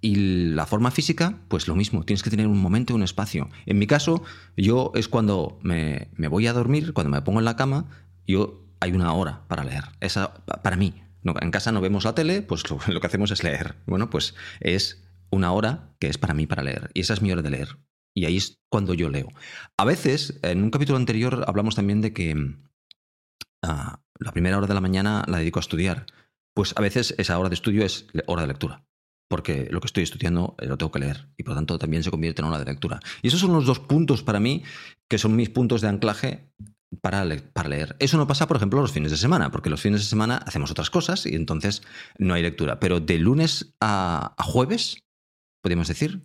[0.00, 0.14] y
[0.50, 3.50] la forma física, pues lo mismo, tienes que tener un momento y un espacio.
[3.64, 4.22] En mi caso,
[4.56, 7.86] yo es cuando me, me voy a dormir, cuando me pongo en la cama,
[8.26, 9.84] yo hay una hora para leer.
[10.00, 10.94] Esa, para mí,
[11.40, 13.76] en casa no vemos la tele, pues lo, que hacemos es leer.
[13.86, 16.90] Bueno, pues es una hora que es para mí para leer.
[16.94, 17.78] Y esa es mi hora de leer.
[18.14, 19.28] Y ahí es cuando yo leo.
[19.76, 22.56] A veces, en un capítulo anterior hablamos también de que
[23.62, 26.06] ah, la primera hora de la mañana la dedico a estudiar.
[26.54, 28.86] Pues a veces esa hora de estudio es hora de lectura.
[29.28, 32.02] Porque lo que estoy estudiando eh, lo tengo que leer y por lo tanto también
[32.02, 33.00] se convierte en hora de lectura.
[33.22, 34.62] Y esos son los dos puntos para mí
[35.08, 36.48] que son mis puntos de anclaje
[37.00, 37.96] para, leer.
[37.98, 40.70] Eso no pasa, por ejemplo, los fines de semana, porque los fines de semana hacemos
[40.70, 41.82] otras cosas y entonces
[42.18, 42.80] no hay lectura.
[42.80, 45.04] Pero de lunes a, jueves,
[45.62, 46.22] podríamos decir,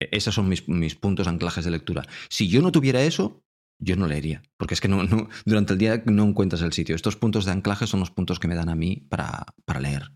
[0.00, 2.06] e, esos son mis, puntos anclajes de lectura.
[2.28, 3.42] Si yo no tuviera eso,
[3.78, 5.02] yo no leería, porque es que no,
[5.44, 6.94] durante el día no encuentras el sitio.
[6.94, 10.10] Estos puntos de anclaje son los puntos que me dan a mí para leer.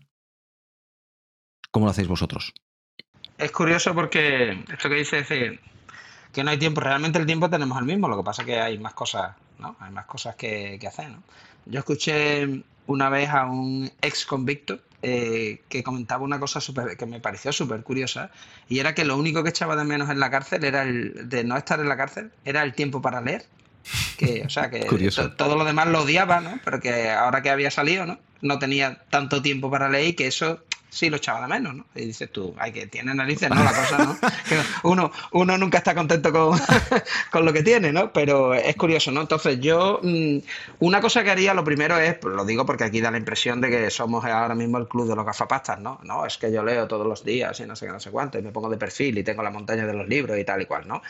[1.75, 2.53] ¿Cómo lo hacéis vosotros?
[3.37, 6.79] Es curioso porque esto que dice es que no hay tiempo.
[6.79, 9.75] Realmente el tiempo tenemos el mismo, lo que pasa es que hay más cosas ¿no?
[9.81, 11.21] Hay más cosas que, hacer, ¿no?
[11.65, 17.05] Yo escuché una vez a un ex convicto eh, que comentaba una cosa super, que
[17.05, 18.31] me pareció súper curiosa
[18.69, 21.43] y era que lo único que echaba de menos en la cárcel era el de
[21.43, 23.47] no estar en la cárcel, era el tiempo para leer.
[24.17, 24.79] Que, o sea, que
[25.37, 26.57] todo lo demás lo odiaba, ¿no?
[26.63, 28.17] Pero que ahora que había salido, ¿no?
[28.41, 30.63] No tenía tanto tiempo para leer y que eso
[30.95, 31.85] sí lo echaba de menos, ¿no?
[31.93, 33.61] Y dices tú, hay que tiene narices, ¿no?
[33.61, 34.17] La cosa, ¿no?
[34.89, 36.57] uno, uno nunca está contento con,
[37.31, 38.13] con, lo que tiene, ¿no?
[38.13, 39.21] Pero es curioso, ¿no?
[39.21, 40.37] Entonces yo, mm,
[40.79, 43.59] una cosa que haría, lo primero es, pues lo digo porque aquí da la impresión
[43.59, 45.99] de que somos ahora mismo el club de los gafapastas, ¿no?
[46.03, 48.39] No, es que yo leo todos los días y no sé qué, no sé cuánto,
[48.39, 50.65] y me pongo de perfil y tengo la montaña de los libros y tal y
[50.65, 51.01] cual, ¿no?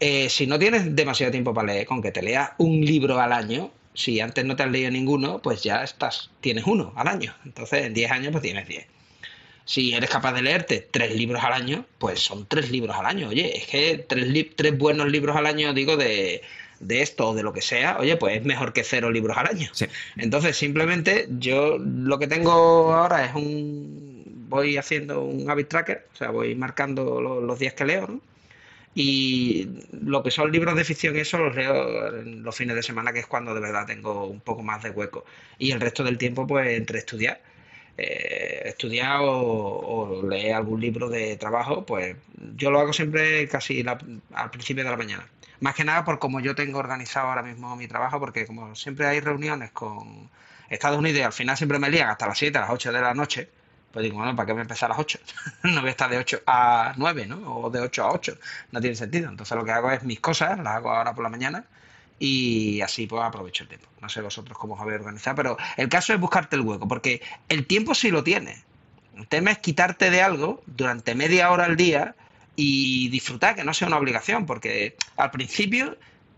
[0.00, 3.32] Eh, si no tienes demasiado tiempo para leer, con que te leas un libro al
[3.32, 7.34] año, si antes no te has leído ninguno, pues ya estás, tienes uno al año.
[7.44, 8.95] Entonces, en 10 años, pues tienes 10
[9.66, 13.28] si eres capaz de leerte tres libros al año, pues son tres libros al año.
[13.28, 16.42] Oye, es que tres, tres buenos libros al año, digo, de,
[16.88, 19.68] esto o de lo que sea, oye, pues es mejor que cero libros al año.
[20.16, 22.52] Entonces, simplemente yo lo que tengo
[22.94, 24.46] ahora es un.
[24.48, 28.20] Voy haciendo un habit tracker, o sea, voy marcando los, días que leo, ¿no?
[28.94, 33.12] Y lo que son libros de ficción, eso los leo en los fines de semana,
[33.12, 35.24] que es cuando de verdad tengo un poco más de hueco.
[35.58, 37.40] Y el resto del tiempo, pues entre estudiar
[37.98, 42.16] eh, estudiar o, leer algún libro de trabajo, pues
[42.56, 43.84] yo lo hago siempre casi
[44.34, 45.26] al principio de la mañana.
[45.60, 49.06] Más que nada por como yo tengo organizado ahora mismo mi trabajo, porque como siempre
[49.06, 50.28] hay reuniones con
[50.68, 53.00] Estados Unidos y al final siempre me lían hasta las 7, a las 8 de
[53.00, 53.48] la noche,
[53.92, 55.18] pues digo, bueno, ¿para qué me empezar a las 8?
[55.62, 57.36] no voy a estar de 8 a 9, ¿no?
[57.60, 58.38] O de 8 a 8.
[58.72, 59.30] No tiene sentido.
[59.30, 61.64] Entonces lo que hago es mis cosas, las hago ahora por la mañana
[62.18, 63.88] y así pues aprovecho el tiempo.
[64.00, 67.22] No sé vosotros cómo os habéis organizado, pero el caso es buscarte el hueco, porque
[67.48, 68.64] el tiempo sí lo tienes.
[69.16, 72.14] El tema es quitarte de algo durante media hora al día
[72.54, 75.96] y disfrutar, que no sea una obligación, porque al principio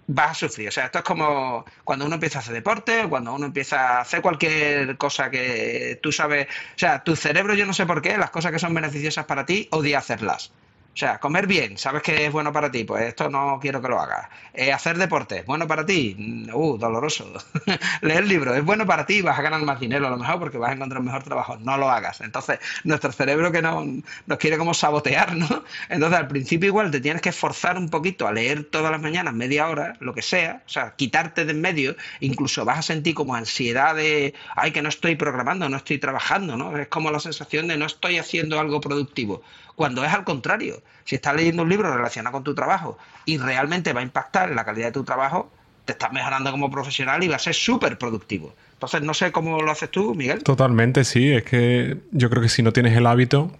[0.08, 0.68] vas a sufrir.
[0.68, 4.00] O sea, esto es como cuando uno empieza a hacer deporte, cuando uno empieza a
[4.00, 6.46] hacer cualquier cosa que tú sabes.
[6.46, 9.46] O sea, tu cerebro, yo no sé por qué, las cosas que son beneficiosas para
[9.46, 10.52] ti, odia hacerlas.
[10.98, 13.86] O sea, comer bien, sabes que es bueno para ti, pues esto no quiero que
[13.86, 14.28] lo hagas.
[14.52, 17.32] Eh, hacer deporte, bueno para ti, mm, uh, doloroso.
[18.02, 20.58] Leer libros, es bueno para ti, vas a ganar más dinero a lo mejor porque
[20.58, 22.20] vas a encontrar un mejor trabajo, no lo hagas.
[22.20, 23.86] Entonces, nuestro cerebro que no,
[24.26, 25.46] nos quiere como sabotear, ¿no?
[25.88, 29.34] Entonces, al principio igual te tienes que esforzar un poquito a leer todas las mañanas,
[29.34, 33.14] media hora, lo que sea, o sea, quitarte de en medio, incluso vas a sentir
[33.14, 36.76] como ansiedad de, ay, que no estoy programando, no estoy trabajando, ¿no?
[36.76, 39.44] Es como la sensación de no estoy haciendo algo productivo
[39.78, 40.82] cuando es al contrario.
[41.04, 44.56] Si estás leyendo un libro relacionado con tu trabajo y realmente va a impactar en
[44.56, 45.52] la calidad de tu trabajo,
[45.84, 48.52] te estás mejorando como profesional y va a ser súper productivo.
[48.72, 50.42] Entonces, no sé cómo lo haces tú, Miguel.
[50.42, 51.30] Totalmente, sí.
[51.30, 53.52] Es que yo creo que si no tienes el hábito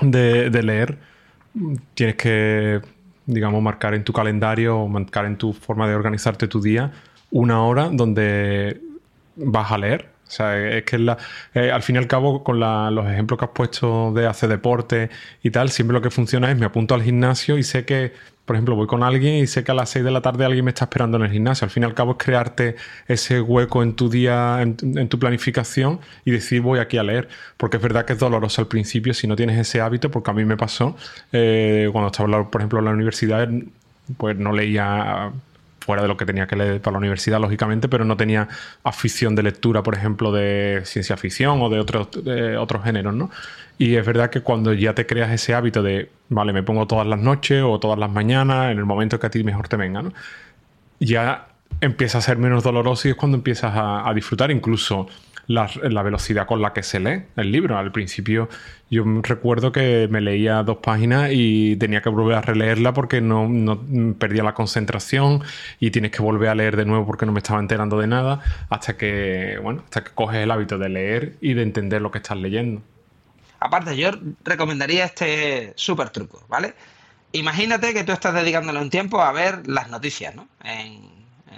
[0.00, 0.98] de, leer,
[1.94, 2.80] tienes que,
[3.26, 6.92] digamos, marcar en tu calendario o marcar en tu forma de organizarte tu día
[7.32, 8.80] una hora donde
[9.34, 11.18] vas a leer o sea, es que la,
[11.54, 15.08] eh, al fin y al cabo, con los ejemplos que has puesto de hacer deporte
[15.42, 18.12] y tal, siempre lo que funciona es me apunto al gimnasio y sé que,
[18.44, 20.64] por ejemplo, voy con alguien y sé que a las 6 de la tarde alguien
[20.64, 21.64] me está esperando en el gimnasio.
[21.64, 26.00] Al fin y al cabo es crearte ese hueco en tu día, en, tu planificación
[26.24, 27.28] y decir voy aquí a leer.
[27.56, 30.34] Porque es verdad que es doloroso al principio si no tienes ese hábito, porque a
[30.34, 30.96] mí me pasó
[31.32, 33.48] eh, cuando estaba, por ejemplo, en la universidad,
[34.16, 35.32] pues no leía
[35.86, 38.48] fuera de lo que tenía que leer para la universidad, lógicamente, pero no tenía
[38.82, 42.08] afición de lectura, por ejemplo, de ciencia ficción o de otros,
[42.58, 43.30] otros géneros, ¿no?
[43.78, 47.06] Y es verdad que cuando ya te creas ese hábito de, vale, me pongo todas
[47.06, 50.02] las noches o todas las mañanas, en el momento que a ti mejor te venga.
[50.98, 51.48] Ya
[51.80, 55.08] empieza a ser menos doloroso y es cuando empiezas a disfrutar incluso
[55.46, 57.78] la, velocidad con la que se lee el libro.
[57.78, 58.48] Al principio
[58.90, 63.48] yo recuerdo que me leía dos páginas y tenía que volver a releerla porque no,
[64.18, 65.42] perdía la concentración
[65.80, 68.40] y tienes que volver a leer de nuevo porque no me estaba enterando de nada
[68.70, 72.18] hasta que, bueno, hasta que coges el hábito de leer y de entender lo que
[72.18, 72.82] estás leyendo.
[73.58, 74.10] Aparte, yo
[74.44, 76.74] recomendaría este súper truco, ¿vale?
[77.32, 80.46] Imagínate que tú estás dedicándole un tiempo a ver las noticias, ¿no?
[80.62, 81.15] En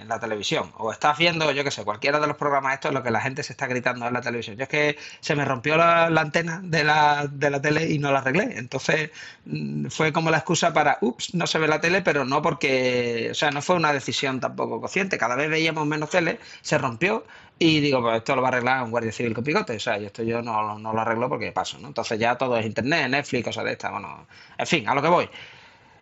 [0.09, 3.11] la televisión o estás viendo, yo qué sé, cualquiera de los programas estos, lo que
[3.11, 4.57] la gente se está gritando en la televisión.
[4.57, 8.11] Yo es que se me rompió la, antena de la, de la, tele y no
[8.11, 8.57] la arreglé.
[8.57, 9.11] Entonces
[9.45, 13.29] mm, fue como la excusa para, ups, no se ve la tele, pero no porque,
[13.31, 15.17] o sea, no fue una decisión tampoco consciente.
[15.17, 17.25] Cada vez veíamos menos tele, se rompió
[17.59, 19.75] y digo, pues esto lo va a arreglar un guardia civil con picote.
[19.75, 21.89] O sea, yo esto yo no, no lo arreglo porque paso, ¿no?
[21.89, 23.91] Entonces ya todo es internet, Netflix, cosas de estas.
[23.91, 25.29] Bueno, en fin, a lo que voy.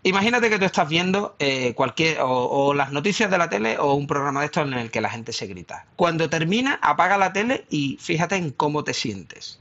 [0.07, 4.07] Imagínate que tú estás viendo eh, cualquier o, las noticias de la tele o un
[4.07, 5.85] programa de estos en el que la gente se grita.
[5.97, 9.59] Cuando termina, apaga la tele y fíjate en cómo te sientes.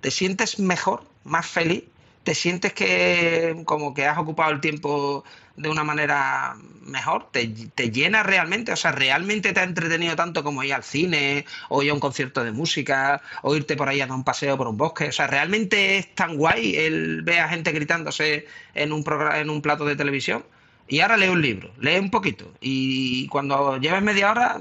[0.00, 1.84] ¿Te sientes mejor, más feliz?
[2.24, 5.22] ¿Te sientes que como que has ocupado el tiempo
[5.56, 7.30] de una manera mejor?
[7.30, 7.46] ¿Te,
[7.90, 8.72] llena realmente?
[8.72, 12.00] O sea, ¿realmente te ha entretenido tanto como ir al cine, o ir a un
[12.00, 15.08] concierto de música, o irte por ahí a dar un paseo por un bosque?
[15.08, 19.62] O sea, ¿realmente es tan guay el ver a gente gritándose en un, en un
[19.62, 20.44] plato de televisión?
[20.88, 22.52] Y ahora lee un libro, lee un poquito.
[22.60, 24.58] Y cuando lleves media hora,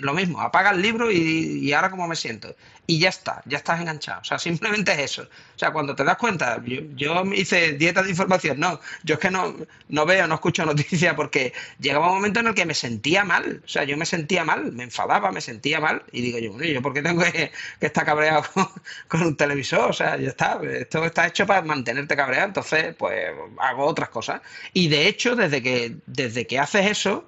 [0.00, 2.54] lo mismo, apaga el libro y, ahora cómo me siento.
[2.86, 4.20] Y ya está, ya estás enganchado.
[4.20, 5.22] O sea, simplemente es eso.
[5.22, 9.30] O sea, cuando te das cuenta, yo, hice dieta de información, no, yo es que
[9.30, 9.56] no,
[9.88, 13.62] no veo, no escucho noticias porque llegaba un momento en el que me sentía mal.
[13.64, 16.04] O sea, yo me sentía mal, me enfadaba, me sentía mal.
[16.12, 18.44] Y digo yo, ¿yo por qué tengo que, estar cabreado
[19.08, 19.90] con, un televisor?
[19.90, 24.42] O sea, ya está, esto está hecho para mantenerte cabreado, entonces pues hago otras cosas.
[24.72, 27.26] Y de hecho, desde que, desde que haces eso,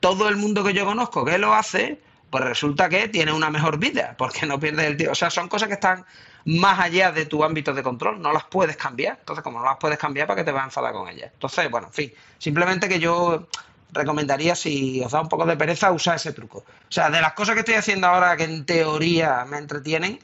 [0.00, 3.78] todo el mundo que yo conozco que lo hace, pues resulta que tiene una mejor
[3.78, 5.12] vida, porque no pierdes el tiempo.
[5.12, 6.04] O sea, son cosas que están
[6.44, 9.16] más allá de tu ámbito de control, no las puedes cambiar.
[9.20, 11.30] Entonces, como no las puedes cambiar, ¿para qué te vas a enfadar con ellas?
[11.32, 13.46] Entonces, bueno, en fin, simplemente que yo
[13.92, 16.58] recomendaría, si os da un poco de pereza, usar ese truco.
[16.58, 20.18] O sea, de las cosas que estoy haciendo ahora que en teoría me entretienen,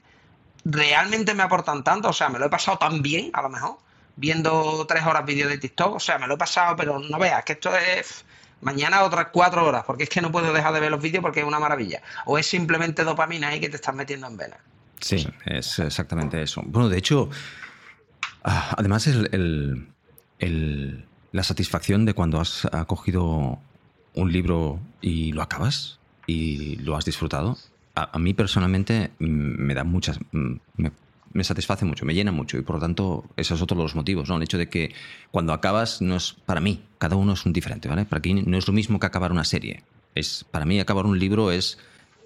[0.64, 3.78] realmente me aportan tanto, o sea, me lo he pasado tan bien, a lo mejor,
[4.16, 7.44] viendo tres horas vídeos de TikTok, o sea, me lo he pasado, pero no veas
[7.44, 8.24] que esto es
[8.61, 11.40] mañana otras cuatro horas, porque es que no puedo dejar de ver los vídeos porque
[11.40, 12.03] es una maravilla.
[12.27, 14.57] O es simplemente dopamina ahí que te estás metiendo en vena.
[15.01, 16.62] Sí, es exactamente eso.
[16.64, 17.29] Bueno, de hecho,
[18.45, 19.88] ah, además el,
[21.33, 23.59] la satisfacción de cuando has cogido
[24.14, 27.59] un libro y lo acabas y lo has disfrutado,
[27.95, 30.55] a, mí personalmente mm, me da muchas, mm,
[31.35, 33.94] me satisface mucho, me llena mucho y por lo tanto ese es otro de los
[33.94, 34.37] motivos, ¿no?
[34.37, 34.94] El hecho de que
[35.31, 38.05] cuando acabas no es para mí, cada uno es un diferente, ¿vale?
[38.05, 39.83] Para aquí no es lo mismo que acabar una serie.
[40.14, 41.79] Es para mí acabar un libro es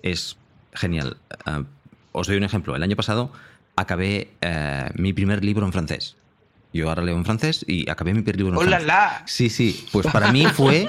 [0.02, 0.36] es
[0.74, 1.16] genial.
[1.46, 1.64] Ah,
[2.12, 2.76] os doy un ejemplo.
[2.76, 3.32] El año pasado
[3.76, 6.16] acabé eh, mi primer libro en francés.
[6.74, 8.86] Yo ahora leo en francés y acabé mi primer libro en francés.
[8.86, 9.22] La!
[9.26, 9.86] Sí, sí.
[9.90, 10.86] Pues para mí fue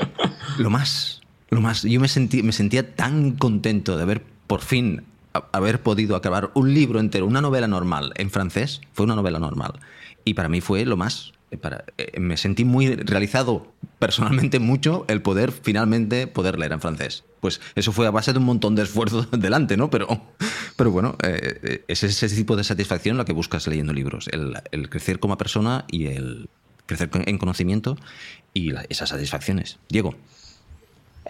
[0.57, 1.83] lo más, lo más.
[1.83, 6.73] Yo me sentí, me sentía tan contento de haber por fin haber podido acabar un
[6.73, 9.79] libro entero, una novela normal en francés, fue una novela normal.
[10.25, 11.33] Y para mí fue lo más.
[11.51, 17.23] eh, me sentí muy realizado personalmente mucho el poder finalmente poder leer en francés.
[17.39, 19.89] Pues eso fue a base de un montón de esfuerzo delante, ¿no?
[19.89, 20.07] Pero,
[20.75, 25.19] pero bueno, eh, es ese tipo de satisfacción la que buscas leyendo libros, el, crecer
[25.19, 26.49] como persona y el
[26.85, 27.97] crecer en conocimiento
[28.53, 29.79] y esas satisfacciones.
[29.89, 30.15] Diego.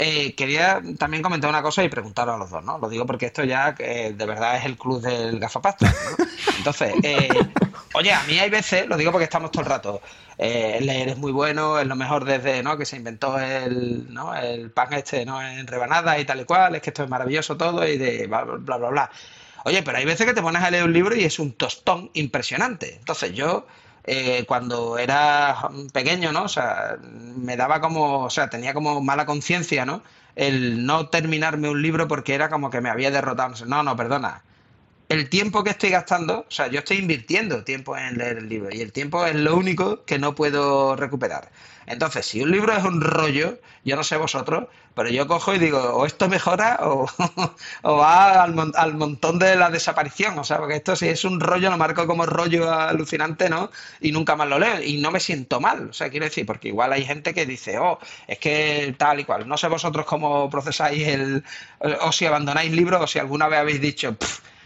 [0.02, 2.78] Eh, quería también comentar una cosa y preguntaros a los dos, ¿no?
[2.78, 5.94] Lo digo porque esto ya de verdad es el club del gafapasta.
[6.58, 7.28] Entonces, eh,
[7.94, 10.02] oye, a mí hay veces, lo digo porque estamos todo el rato,
[10.38, 12.78] eh, leer es muy bueno, es lo mejor desde ¿no?
[12.78, 14.34] que se inventó el, ¿no?
[14.34, 15.46] el pan este ¿no?
[15.46, 18.46] en rebanadas y tal y cual, es que esto es maravilloso todo y de bla,
[18.46, 19.12] bla, bla, bla.
[19.66, 22.10] Oye, pero hay veces que te pones a leer un libro y es un tostón
[22.14, 22.96] impresionante.
[22.96, 23.68] Entonces yo
[24.04, 26.44] eh, cuando era pequeño, ¿no?
[26.44, 30.04] O sea, me daba como, o sea, tenía como mala conciencia, ¿no?
[30.36, 33.66] El no terminarme un libro porque era como que me había derrotado.
[33.66, 34.44] No, no, perdona.
[35.10, 38.70] El tiempo que estoy gastando, o sea, yo estoy invirtiendo tiempo en leer el libro
[38.72, 41.50] y el tiempo es lo único que no puedo recuperar.
[41.88, 45.58] Entonces, si un libro es un rollo, yo no sé vosotros, pero yo cojo y
[45.58, 47.08] digo, o esto mejora o,
[47.84, 50.38] va al, montón de la desaparición.
[50.38, 53.72] O sea, porque esto si es un rollo, lo marco como rollo alucinante, ¿no?
[54.02, 54.80] Y nunca más lo leo.
[54.84, 55.90] Y no me siento mal.
[55.90, 59.24] O sea, quiero decir, porque igual hay gente que dice, oh, es que tal y
[59.24, 59.48] cual.
[59.48, 61.44] No sé vosotros cómo procesáis el.
[62.02, 64.16] o si abandonáis libros o si alguna vez habéis dicho,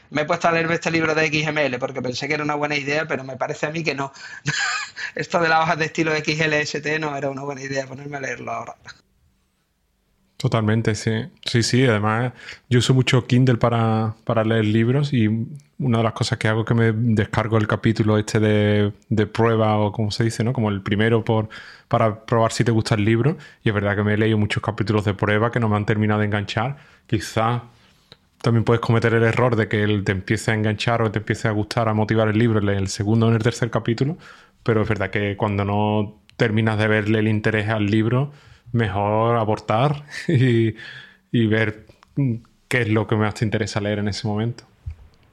[0.10, 2.76] me he puesto a leerme este libro de XML porque pensé que era una buena
[2.76, 4.12] idea, pero me parece a mí que no.
[5.16, 8.52] Esto de las hojas de estilo XLST no era una buena idea ponerme a leerlo
[8.52, 8.76] ahora.
[10.44, 11.12] Totalmente, sí.
[11.46, 12.34] Sí, sí, además
[12.70, 14.14] yo uso mucho Kindle para,
[14.44, 15.28] leer libros y
[15.80, 19.78] una de las cosas que hago es que me descargo el capítulo este de, prueba
[19.78, 20.52] o como se dice, ¿no?
[20.52, 21.48] Como el primero por,
[21.88, 23.38] para probar si te gusta el libro.
[23.64, 25.86] Y es verdad que me he leído muchos capítulos de prueba que no me han
[25.86, 26.76] terminado de enganchar.
[27.08, 27.62] Quizás
[28.44, 31.48] también puedes cometer el error de que él te empiece a enganchar o te empiece
[31.48, 34.18] a gustar, a motivar el libro en el segundo o en el tercer capítulo,
[34.64, 38.34] pero es verdad que cuando no terminas de verle el interés al libro,
[38.74, 40.76] mejor abortar y,
[41.32, 41.86] ver
[42.68, 44.66] qué es lo que más te interesa leer en ese momento.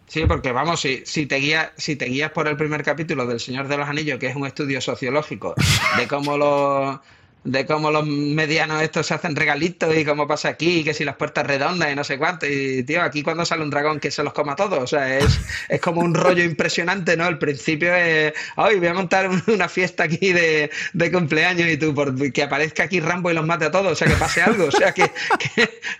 [0.07, 3.41] Sí, porque vamos, si, si, te guías, si te guías por el primer capítulo del
[3.41, 5.57] Señor de los Anillos, que es un estudio sociológico
[5.97, 7.01] de cómo los
[7.43, 11.17] de cómo los medianos estos se hacen regalitos y cómo pasa aquí, que si las
[11.17, 12.47] puertas redondas y no sé cuánto.
[12.47, 15.41] Y tío, aquí cuando sale un dragón que se los coma todos, o sea, es,
[15.69, 17.27] es como un rollo impresionante, ¿no?
[17.27, 20.71] El principio es, hoy voy a montar una fiesta aquí de,
[21.11, 24.07] cumpleaños y tú, por, que aparezca aquí Rambo y los mate a todos, o sea,
[24.07, 25.11] que pase algo, o sea, que,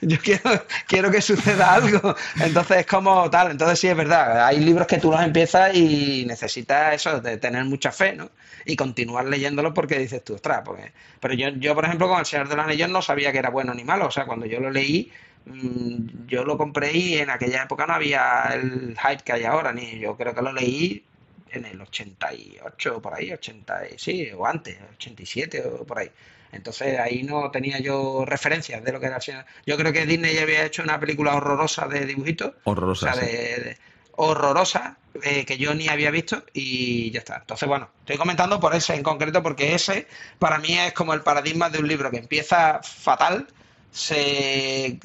[0.03, 2.15] yo quiero, quiero que suceda algo.
[2.41, 6.25] Entonces es como tal, entonces sí es verdad, hay libros que tú los empiezas y
[6.27, 8.31] necesitas eso, de tener mucha fe, ¿no?
[8.67, 12.49] Y continuar leyéndolos porque dices tú, ostras, porque pero yo, por ejemplo, con El Señor
[12.49, 14.07] de los Anillos no sabía que era bueno ni malo.
[14.07, 15.13] O sea, cuando yo lo leí,
[15.47, 19.73] mm, yo lo compré y en aquella época no había el hype que hay ahora,
[19.73, 21.05] ni yo creo que lo leí
[21.53, 26.11] en el 88 por ahí, 80, sí, o antes, 87 o por ahí.
[26.53, 29.45] Entonces ahí no tenía yo referencias de lo que era el Señor.
[29.67, 32.55] Yo creo que Disney ya había hecho una película horrorosa de dibujitos.
[32.65, 33.11] Horrorosa.
[33.11, 33.77] O sea, de,
[34.23, 37.39] horrorosa eh, que yo ni había visto y ya está.
[37.39, 40.07] Entonces, bueno, estoy comentando por ese en concreto porque ese
[40.39, 43.47] para mí es como el paradigma de un libro que empieza fatal,
[43.93, 44.99] se,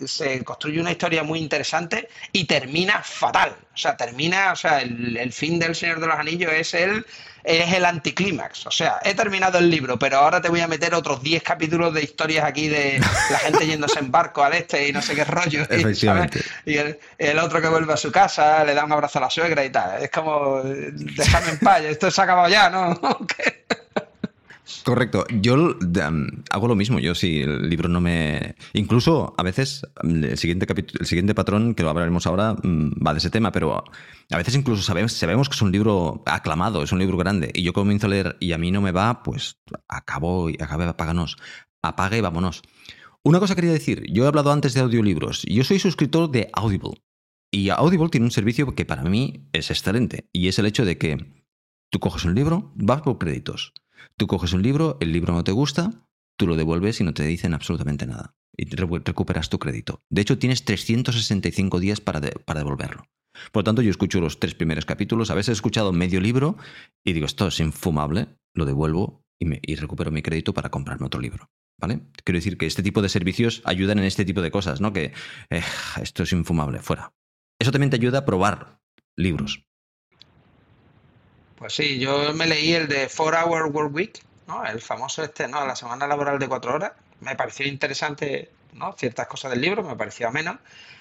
[0.43, 3.55] construye una historia muy interesante y termina fatal.
[3.73, 7.05] O sea, termina, o sea, el, el fin del Señor de los Anillos es el
[7.45, 8.65] es el anticlímax.
[8.65, 11.93] O sea, he terminado el libro, pero ahora te voy a meter otros 10 capítulos
[11.93, 15.23] de historias aquí de la gente yéndose en barco al este y no sé qué
[15.23, 15.63] rollo.
[16.65, 19.63] Y, el, otro que vuelve a su casa, le da un abrazo a la suegra
[19.63, 20.01] y tal.
[20.01, 22.99] Es como, déjame en paz, esto se ha acabado ya, ¿no?
[24.83, 25.25] Correcto.
[25.29, 25.75] Yo
[26.49, 26.99] hago lo mismo.
[26.99, 28.55] Yo si el libro no me...
[28.73, 30.67] Incluso a veces el siguiente,
[30.99, 33.83] el siguiente patrón, que lo hablaremos ahora, mm, va de ese tema, pero
[34.31, 37.63] a veces incluso sabemos, sabemos que es un libro aclamado, es un libro grande, y
[37.63, 41.37] yo comienzo a leer y a mí no me va, pues acabo y acabe, apáganos.
[41.83, 42.63] Apague y vámonos.
[43.23, 45.43] Una cosa quería decir, yo he hablado antes de audiolibros.
[45.43, 47.01] Yo soy suscriptor de Audible.
[47.51, 50.97] Y Audible tiene un servicio que para mí es excelente, y es el hecho de
[50.97, 51.43] que
[51.91, 53.73] tú coges un libro, vas por créditos
[54.17, 55.91] Tú coges un libro, el libro no te gusta,
[56.37, 58.35] tú lo devuelves y no te dicen absolutamente nada.
[58.57, 60.01] Y recuperas tu crédito.
[60.09, 63.03] De hecho, tienes 365 días para, para devolverlo.
[63.51, 65.29] Por lo tanto, yo escucho los tres primeros capítulos.
[65.29, 66.57] A veces he escuchado medio libro
[67.03, 71.19] y digo, esto es infumable, lo devuelvo y, me, recupero mi crédito para comprarme otro
[71.19, 71.49] libro.
[71.77, 72.01] ¿Vale?
[72.23, 74.93] Quiero decir que este tipo de servicios ayudan en este tipo de cosas, ¿no?
[74.93, 75.11] Que
[75.49, 75.61] eh,
[76.01, 77.13] esto es infumable, fuera.
[77.59, 78.79] Eso también te ayuda a probar
[79.17, 79.64] libros.
[81.57, 84.65] Pues sí, yo me leí el de Four Hour Work Week, ¿no?
[84.65, 85.65] El famoso este, ¿no?
[85.65, 86.93] La semana laboral de cuatro horas.
[87.21, 88.93] Me pareció interesante ¿no?
[88.93, 90.57] Ciertas cosas del libro, me pareció menos.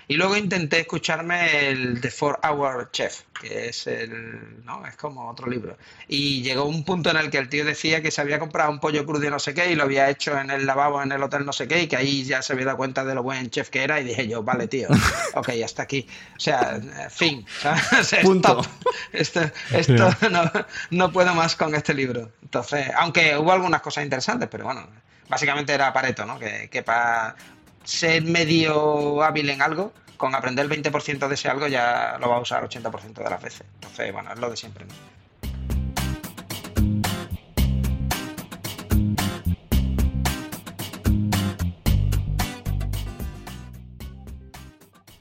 [0.06, 4.86] Y luego intenté escucharme el The Four Hour Chef, que es el, ¿no?
[4.86, 5.78] Es como otro libro.
[6.08, 8.80] Y llegó un punto en el que el tío decía que se había comprado un
[8.80, 11.22] pollo crudo y no sé qué, y lo había hecho en el lavabo en el
[11.22, 13.48] hotel no sé qué, y que ahí ya se había dado cuenta de lo buen
[13.48, 14.88] chef que era, y dije yo, vale, tío,
[15.34, 16.06] ok, hasta aquí.
[16.36, 17.46] O sea, fin.
[18.22, 18.60] Punto.
[19.10, 19.40] Esto,
[19.72, 20.50] esto no,
[20.90, 22.30] no puedo más con este libro.
[22.42, 24.86] Entonces, aunque hubo algunas cosas interesantes, pero bueno,
[25.28, 26.38] básicamente era Pareto, ¿no?
[26.38, 27.34] Que, que para
[27.84, 32.36] ser medio hábil en algo, con aprender el 20% de ese algo ya lo va
[32.36, 33.64] a usar 80% de las veces.
[33.74, 34.86] Entonces, bueno, es lo de siempre.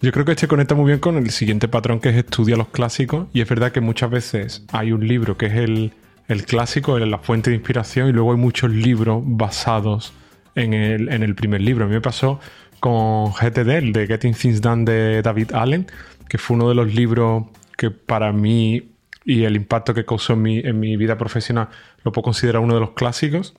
[0.01, 2.67] Yo creo que este conecta muy bien con el siguiente patrón que es estudia los
[2.67, 5.93] clásicos y es verdad que muchas veces hay un libro que es el,
[6.27, 10.11] el clásico, la fuente de inspiración y luego hay muchos libros basados
[10.55, 11.85] en el, primer libro.
[11.85, 12.39] A mí me pasó
[12.79, 15.87] con GTD, el de Getting Things Done de David Allen,
[16.27, 17.45] que fue uno de los libros
[17.77, 18.89] que para mí
[19.25, 21.69] y el impacto que causó en mi, en mi vida profesional
[22.03, 23.55] lo puedo considerar uno de los clásicos.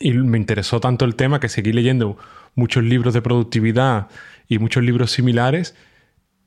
[0.00, 2.16] Y me interesó tanto el tema que seguí leyendo
[2.54, 4.08] muchos libros de productividad
[4.48, 5.74] y muchos libros similares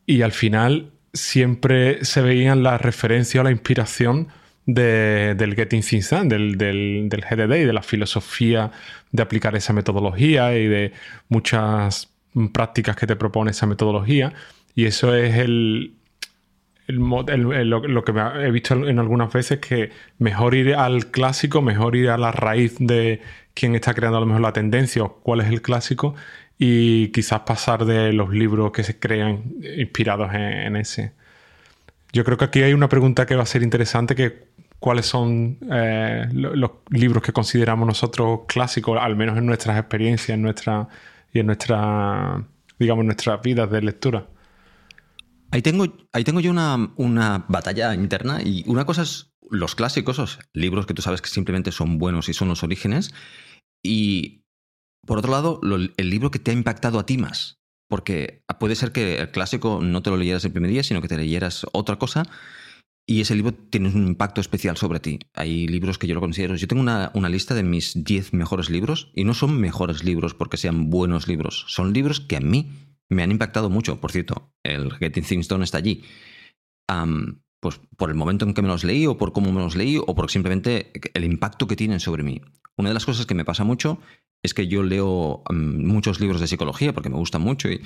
[0.06, 4.28] y al final siempre se veían las referencias o la inspiración
[4.66, 8.72] del Getting Things Done, del, del, del GDD y de la filosofía
[9.12, 10.94] de aplicar esa metodología y de
[11.30, 12.10] muchas
[12.54, 14.34] prácticas que te propone esa metodología.
[14.76, 15.96] Y eso es el,
[16.88, 18.14] lo, que
[18.46, 22.76] he visto en algunas veces que mejor ir al clásico, mejor ir a la raíz
[22.80, 23.22] de
[23.54, 26.16] quién está creando a lo mejor la tendencia o cuál es el clásico
[26.58, 29.44] y quizás pasar de los libros que se crean
[29.78, 31.14] inspirados en ese.
[32.14, 34.48] Yo creo que aquí hay una pregunta que va a ser interesante, que
[34.82, 40.42] cuáles son eh, los libros que consideramos nosotros clásicos, al menos en nuestras experiencias en
[40.42, 40.90] nuestra,
[41.32, 42.44] y en nuestra,
[42.80, 44.28] digamos, nuestras vidas de lectura.
[45.52, 50.18] Ahí tengo, ahí tengo yo una, una batalla interna y una cosa es los clásicos,
[50.18, 53.14] los libros que tú sabes que simplemente son buenos y son los orígenes,
[53.84, 54.46] y
[55.06, 57.60] por otro lado, el libro que te ha impactado a ti más.
[57.88, 61.08] Porque puede ser que el clásico no te lo leyeras el primer día, sino que
[61.08, 62.24] te leyeras otra cosa
[63.12, 65.20] y ese libro tiene un impacto especial sobre ti.
[65.34, 66.56] Hay libros que yo lo considero.
[66.56, 70.56] Yo tengo una, lista de mis 10 mejores libros y no son mejores libros porque
[70.56, 71.66] sean buenos libros.
[71.68, 72.72] Son libros que a mí
[73.10, 74.00] me han impactado mucho.
[74.00, 76.06] Por cierto, el Getting Things Done está allí.
[77.60, 79.98] pues por el momento en que me los leí o por cómo me los leí
[79.98, 82.40] o por simplemente el impacto que tienen sobre mí.
[82.78, 84.00] Una de las cosas que me pasa mucho
[84.42, 87.82] es que yo leo muchos libros de psicología porque me gustan mucho y,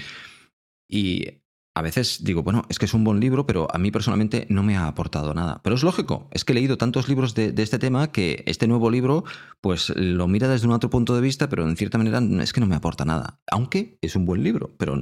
[0.88, 1.42] y
[1.78, 4.64] a veces digo, bueno, es que es un buen libro, pero a mí personalmente no
[4.64, 5.60] me ha aportado nada.
[5.62, 8.90] Pero es lógico, es que he leído tantos libros de, este tema que este nuevo
[8.90, 9.26] libro,
[9.60, 12.62] pues lo mira desde un otro punto de vista, pero en cierta manera es que
[12.62, 13.40] no me aporta nada.
[13.52, 14.98] Aunque es un buen libro, pero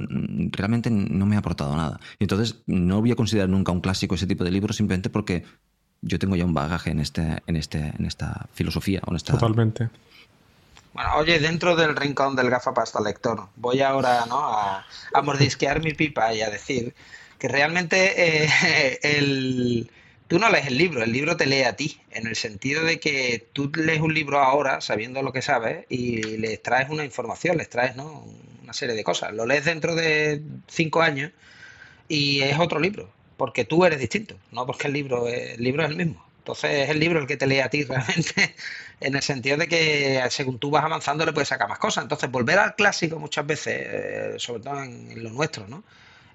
[0.50, 2.00] realmente no me ha aportado nada.
[2.18, 5.44] Y entonces no voy a considerar nunca un clásico ese tipo de libro simplemente porque
[6.02, 9.00] yo tengo ya un bagaje en, este, en, este, en esta filosofía.
[9.06, 9.90] En Totalmente.
[10.94, 14.38] Bueno, oye, dentro del rincón del gafapasta lector, voy ahora ¿no?
[14.38, 14.86] a,
[15.24, 16.94] mordisquear mi pipa y a decir
[17.40, 19.86] que realmente eh,
[20.28, 23.00] tú no lees el libro, el libro te lee a ti, en el sentido de
[23.00, 27.56] que tú lees un libro ahora sabiendo lo que sabes y le traes una información,
[27.56, 28.24] les traes ¿no?
[28.62, 29.32] una serie de cosas.
[29.34, 31.32] Lo lees dentro de cinco años
[32.08, 35.90] y es otro libro, porque tú eres distinto, no porque el libro, el libro es
[35.90, 36.23] el mismo.
[36.44, 38.54] Entonces es el libro el que te lee a ti realmente,
[39.00, 42.04] en el sentido de que según tú vas avanzando le puedes sacar más cosas.
[42.04, 45.82] Entonces volver al clásico muchas veces, eh, sobre todo en, lo nuestro, ¿no?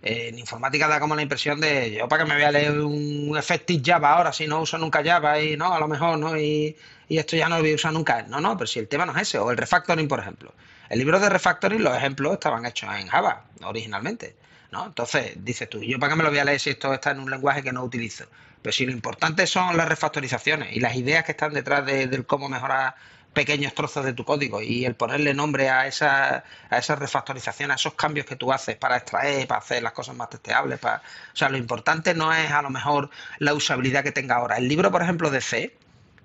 [0.01, 3.36] en informática da como la impresión de yo para que me voy a leer un
[3.38, 6.36] Effective Java ahora si no uso nunca Java y no, a lo mejor, ¿no?
[6.38, 6.76] Y,
[7.10, 8.24] esto ya no lo voy a usar nunca.
[8.24, 10.53] No, no, pero si el tema no es ese, o el refactoring, por ejemplo.
[10.89, 14.36] El libro de refactoring, los ejemplos estaban hechos en Java originalmente.
[14.72, 14.86] ¿no?
[14.86, 17.20] Entonces, dices tú, ¿yo para qué me lo voy a leer si esto está en
[17.20, 18.26] un lenguaje que no utilizo?
[18.62, 22.49] Pero si lo importante son las refactorizaciones y las ideas que están detrás de, cómo
[22.49, 22.95] mejorar
[23.34, 27.76] pequeños trozos de tu código y el ponerle nombre a esa, a esa refactorización, a
[27.76, 30.80] esos cambios que tú haces para extraer, para hacer las cosas más testeables.
[30.80, 30.97] Para...
[30.97, 34.57] O sea, lo importante no es a lo mejor la usabilidad que tenga ahora.
[34.57, 35.78] El libro, por ejemplo, de C,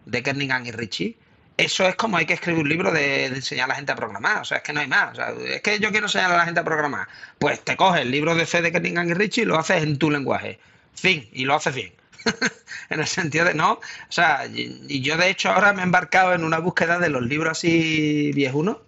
[0.06, 1.16] de Kernigan y Richie,
[1.56, 4.40] eso es como hay que escribir un libro de, enseñar a la gente a programar.
[4.40, 5.12] O sea, es que no hay más.
[5.12, 7.06] O sea, es que yo quiero enseñar a la gente a programar.
[7.38, 9.98] Pues te coges el libro de C de Kernigan y Richie y lo haces en
[9.98, 10.58] tu lenguaje.
[10.94, 11.92] Fin, y lo haces bien.
[12.90, 16.34] en el sentido de, no, o sea, y, yo de hecho ahora me he embarcado
[16.34, 18.78] en una búsqueda de los libros así viejunos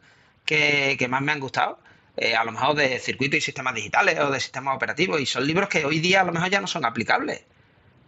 [0.44, 1.78] que, que más me han gustado.
[2.16, 5.46] Eh, a lo mejor de circuitos y sistemas digitales o de sistemas operativos, y son
[5.46, 7.44] libros que hoy día a lo mejor ya no son aplicables.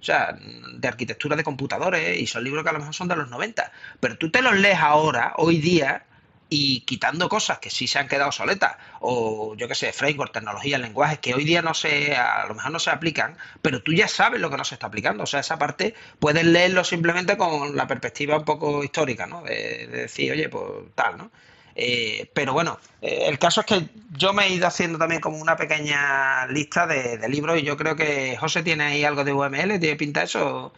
[0.00, 0.38] O sea,
[0.74, 3.70] de arquitectura de computadores, y son libros que a lo mejor son de los 90.
[4.00, 6.06] Pero tú te los lees ahora, hoy día,
[6.50, 10.80] y quitando cosas que sí se han quedado soletas, o yo qué sé, framework, tecnologías,
[10.80, 14.08] lenguajes que hoy día no se, a lo mejor no se aplican, pero tú ya
[14.08, 15.24] sabes lo que no se está aplicando.
[15.24, 19.42] O sea, esa parte puedes leerlo simplemente con la perspectiva un poco histórica, ¿no?
[19.42, 21.30] De, decir, oye, pues tal, ¿no?
[21.74, 25.38] Eh, pero bueno, eh, el caso es que yo me he ido haciendo también como
[25.38, 29.78] una pequeña lista de, libros y yo creo que José tiene ahí algo de UML,
[29.78, 30.72] tiene pinta eso.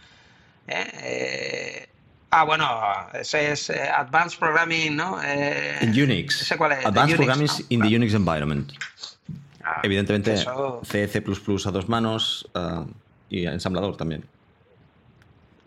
[0.66, 1.89] ¿Eh?
[2.30, 2.68] Ah, bueno,
[3.12, 5.20] ese es eh, Advanced Programming, ¿no?
[5.22, 6.42] Eh, en Unix.
[6.42, 6.86] ¿Ese cuál es?
[6.86, 8.72] Advanced Programming in the Unix Environment.
[9.64, 12.86] Ah, Evidentemente, C, C++ a dos manos uh,
[13.28, 14.24] y ensamblador también.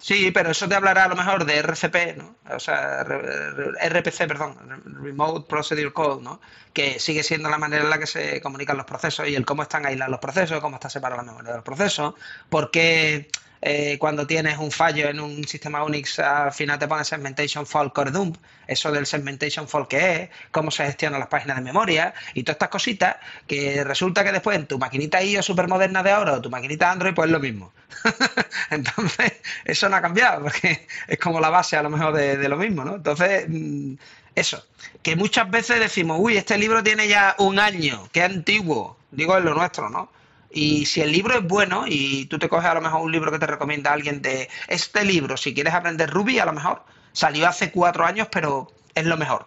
[0.03, 2.35] Sí, pero eso te hablará a lo mejor de RCP, ¿no?
[2.53, 4.57] O sea, RPC, perdón,
[5.01, 6.41] Remote Procedure Code, ¿no?
[6.73, 9.63] Que sigue siendo la manera en la que se comunican los procesos y el cómo
[9.63, 12.15] están aislados los procesos, cómo está separada la memoria de los procesos,
[12.49, 13.29] porque
[13.65, 17.93] eh, cuando tienes un fallo en un sistema Unix, al final te pone segmentation fault
[17.93, 18.35] core dump,
[18.67, 22.55] eso del segmentation fault que es, cómo se gestionan las páginas de memoria y todas
[22.55, 23.15] estas cositas
[23.47, 26.91] que resulta que después en tu maquinita IO super moderna de ahora o tu maquinita
[26.91, 27.71] Android, pues es lo mismo.
[28.69, 29.33] Entonces,
[29.63, 32.57] eso no ha cambiado porque es como la base a lo mejor de, de lo
[32.57, 32.95] mismo, ¿no?
[32.95, 33.93] Entonces, mm,
[34.35, 34.61] eso,
[35.01, 39.45] que muchas veces decimos, uy, este libro tiene ya un año, qué antiguo, digo en
[39.45, 40.09] lo nuestro, ¿no?
[40.55, 43.31] Y si el libro es bueno y tú te coges a lo mejor un libro
[43.31, 47.47] que te recomienda alguien de este libro, si quieres aprender Ruby, a lo mejor salió
[47.47, 49.45] hace cuatro años, pero es lo mejor.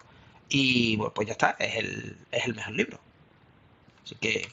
[0.49, 2.99] Y bueno, pues ya está, es el, es el mejor libro.
[4.03, 4.49] Así que...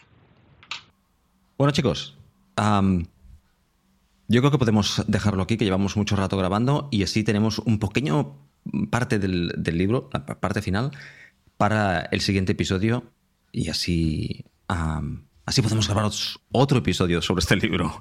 [1.59, 2.17] Bueno chicos,
[2.57, 7.81] yo creo que podemos dejarlo aquí, que llevamos mucho rato grabando y así tenemos un
[7.81, 8.37] pequeño
[8.91, 10.93] parte del, libro, la parte final,
[11.57, 13.03] para el siguiente episodio
[13.51, 14.45] y así...
[15.47, 16.11] Así podemos grabar
[16.53, 18.01] otro episodio sobre este libro.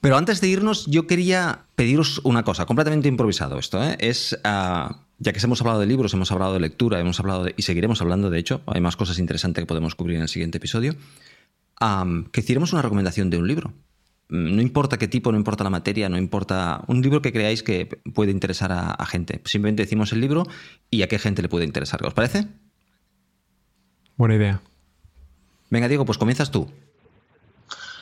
[0.00, 3.82] Pero antes de irnos, yo quería pediros una cosa, completamente improvisado esto.
[3.82, 3.96] ¿eh?
[4.00, 7.54] Es, ah, ya que hemos hablado de libros, hemos hablado de lectura, hemos hablado de,
[7.56, 10.58] y seguiremos hablando, de hecho, hay más cosas interesantes que podemos cubrir en el siguiente
[10.58, 10.94] episodio,
[12.32, 13.72] que hiciéramos una recomendación de un libro.
[14.28, 17.86] No importa qué tipo, no importa la materia, no importa un libro que creáis que
[18.14, 19.40] puede interesar a, a gente.
[19.44, 20.46] Simplemente decimos el libro
[20.90, 22.04] y a qué gente le puede interesar.
[22.04, 22.46] ¿Os parece?
[24.16, 24.62] Buena idea.
[25.70, 26.70] Venga, Diego, pues comienzas tú.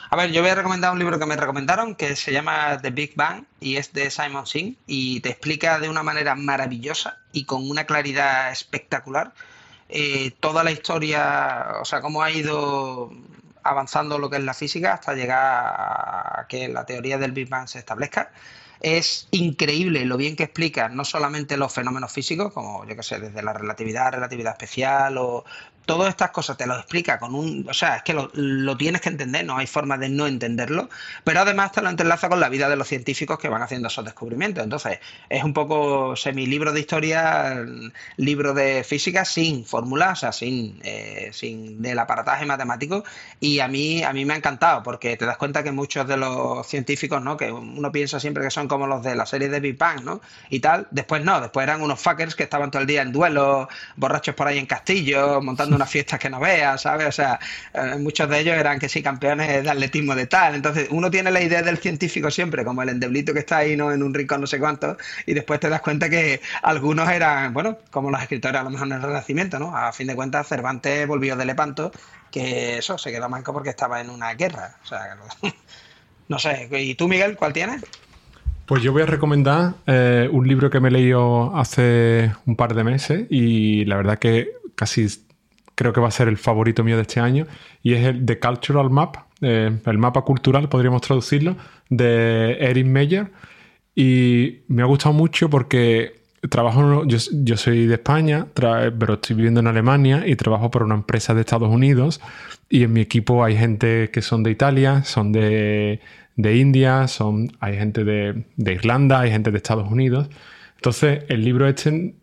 [0.09, 2.91] A ver, yo voy a recomendar un libro que me recomendaron que se llama The
[2.91, 7.45] Big Bang y es de Simon Singh y te explica de una manera maravillosa y
[7.45, 9.33] con una claridad espectacular
[9.89, 13.11] eh, toda la historia, o sea, cómo ha ido
[13.63, 17.67] avanzando lo que es la física hasta llegar a que la teoría del Big Bang
[17.67, 18.31] se establezca.
[18.81, 23.19] Es increíble lo bien que explica no solamente los fenómenos físicos, como yo que sé,
[23.19, 25.45] desde la relatividad, relatividad especial o
[25.85, 27.65] todas estas cosas te lo explica con un.
[27.69, 30.89] O sea, es que lo, tienes que entender, no hay forma de no entenderlo,
[31.23, 34.05] pero además te lo entrelaza con la vida de los científicos que van haciendo esos
[34.05, 34.63] descubrimientos.
[34.63, 37.63] Entonces, es un poco semi-libro de historia,
[38.17, 43.03] libro de física sin fórmulas, o sea, sin, eh, sin del aparataje matemático.
[43.39, 46.17] Y a mí, a mí me ha encantado, porque te das cuenta que muchos de
[46.17, 47.37] los científicos, ¿no?
[47.37, 50.21] Que uno piensa siempre que son como los de la serie de Big Bang, ¿no?
[50.49, 53.67] Y tal, después no, después eran unos fuckers que estaban todo el día en duelos,
[53.95, 57.07] borrachos por ahí en castillos, montando unas fiestas que no veas, ¿sabes?
[57.07, 57.39] O sea,
[57.73, 60.55] eh, muchos de ellos eran que sí, campeones de atletismo de tal.
[60.55, 63.91] Entonces, uno tiene la idea del científico siempre, como el endeblito que está ahí, ¿no?
[63.91, 67.77] En un rincón no sé cuánto, y después te das cuenta que algunos eran, bueno,
[67.91, 69.75] como los escritores a lo mejor en el Renacimiento, ¿no?
[69.75, 71.91] A fin de cuentas, Cervantes volvió de Lepanto,
[72.31, 74.77] que eso, se quedó manco porque estaba en una guerra.
[74.83, 75.17] O sea,
[76.27, 76.67] no sé.
[76.71, 77.83] ¿Y tú, Miguel, cuál tienes?
[78.65, 82.73] Pues yo voy a recomendar eh, un libro que me he leído hace un par
[82.73, 85.05] de meses y la verdad que casi
[85.75, 87.45] creo que va a ser el favorito mío de este año,
[87.81, 91.55] y es el The Cultural Map, eh, el mapa cultural, podríamos traducirlo,
[91.89, 93.31] de Eric Meyer.
[93.95, 99.59] Y me ha gustado mucho porque trabajo, yo, yo soy de España, pero estoy viviendo
[99.59, 102.21] en Alemania y trabajo por una empresa de Estados Unidos.
[102.69, 105.99] Y en mi equipo hay gente que son de Italia, son de,
[106.35, 110.29] de India, son, hay gente de, de Irlanda, hay gente de Estados Unidos.
[110.75, 112.15] Entonces, el libro este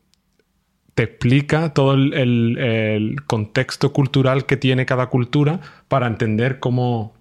[1.01, 7.15] te explica todo el, contexto cultural que tiene cada cultura para entender cómo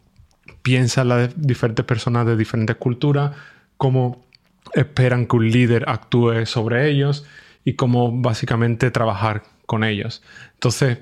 [0.62, 3.32] piensan las diferentes personas de diferentes culturas,
[3.78, 4.26] cómo
[4.74, 7.26] esperan que un líder actúe sobre ellos
[7.64, 10.24] y cómo básicamente trabajar con ellos.
[10.56, 10.98] Entonces,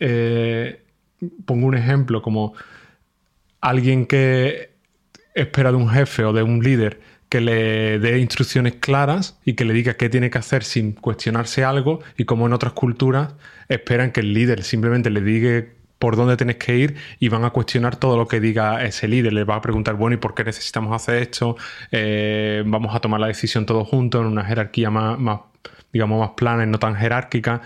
[0.00, 0.82] eh,
[1.46, 2.54] pongo un ejemplo como
[3.60, 4.72] alguien que
[5.36, 7.00] espera de un jefe o de un líder
[7.32, 11.64] que le dé instrucciones claras y que le diga qué tiene que hacer sin cuestionarse
[11.64, 13.32] algo y como en otras culturas
[13.70, 15.64] esperan que el líder simplemente le diga
[15.98, 19.32] por dónde tienes que ir y van a cuestionar todo lo que diga ese líder.
[19.32, 21.56] Le va a preguntar, bueno, ¿y por qué necesitamos hacer esto?
[21.90, 25.40] Eh, vamos a tomar la decisión todos juntos en una jerarquía más,
[25.90, 27.62] digamos, más plana y no tan jerárquica.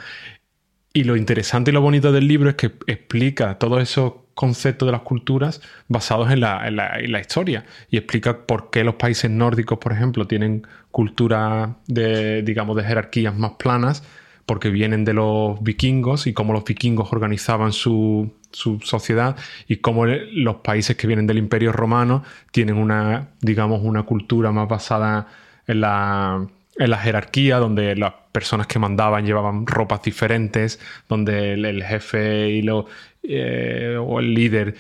[0.93, 4.93] Y lo interesante y lo bonito del libro es que explica todos esos conceptos de
[4.93, 9.79] las culturas basados en la, en la, historia y explica por qué los países nórdicos,
[9.79, 14.05] por ejemplo, tienen culturas de, digamos, de jerarquías más planas,
[14.45, 19.37] porque vienen de los vikingos y cómo los vikingos organizaban su, su sociedad
[19.69, 22.23] y cómo los países que vienen del imperio romano
[22.53, 25.29] tienen una, digamos, una cultura más basada
[25.67, 30.79] en la, en la jerarquía, donde las personas que mandaban llevaban ropas diferentes,
[31.09, 32.85] donde el, jefe y lo,
[33.29, 34.75] eh, o el líder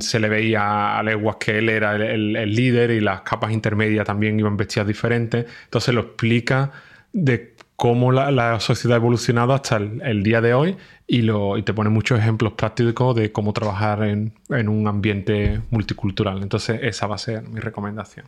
[0.00, 4.38] se le veía a leguas que él era el, líder y las capas intermedias también
[4.38, 5.46] iban vestidas diferentes.
[5.64, 6.72] Entonces lo explica
[7.12, 11.26] de cómo la, sociedad ha evolucionado hasta el, día de hoy y,
[11.64, 16.42] te pone muchos ejemplos prácticos de cómo trabajar en, en un ambiente multicultural.
[16.42, 18.26] Entonces esa va a ser mi recomendación.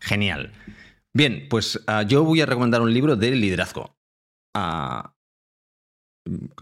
[0.00, 0.52] Genial.
[1.14, 3.96] Bien, pues ah, yo voy a recomendar un libro de liderazgo.
[4.54, 5.14] Ah,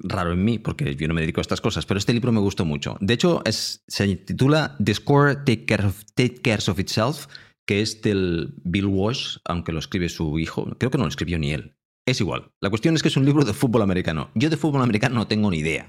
[0.02, 2.40] raro en mí, porque yo no me dedico a estas cosas, pero este libro me
[2.40, 2.96] gustó mucho.
[3.00, 7.26] De hecho, se titula The Score Take Care, of, Take Cares of Itself,
[7.66, 10.64] que es del Bill Walsh, aunque lo escribe su hijo.
[10.78, 11.76] Creo que no lo escribió ni él.
[12.06, 12.52] Es igual.
[12.60, 14.30] La cuestión es que es un libro de fútbol americano.
[14.34, 15.86] Yo de fútbol americano no tengo ni idea.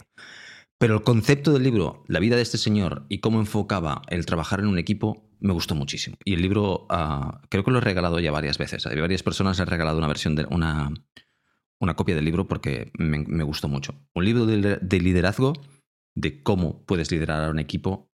[0.77, 4.59] Pero el concepto del libro, la vida de este señor y cómo enfocaba el trabajar
[4.59, 6.17] en un equipo, me gustó muchísimo.
[6.23, 8.85] Y el libro ah, creo que lo he regalado ya varias veces.
[8.85, 10.91] Hay varias personas han regalado una versión de una,
[11.81, 13.95] una copia del libro porque me, gustó mucho.
[14.15, 15.53] Un libro de, liderazgo
[16.15, 18.09] de cómo puedes liderar a un equipo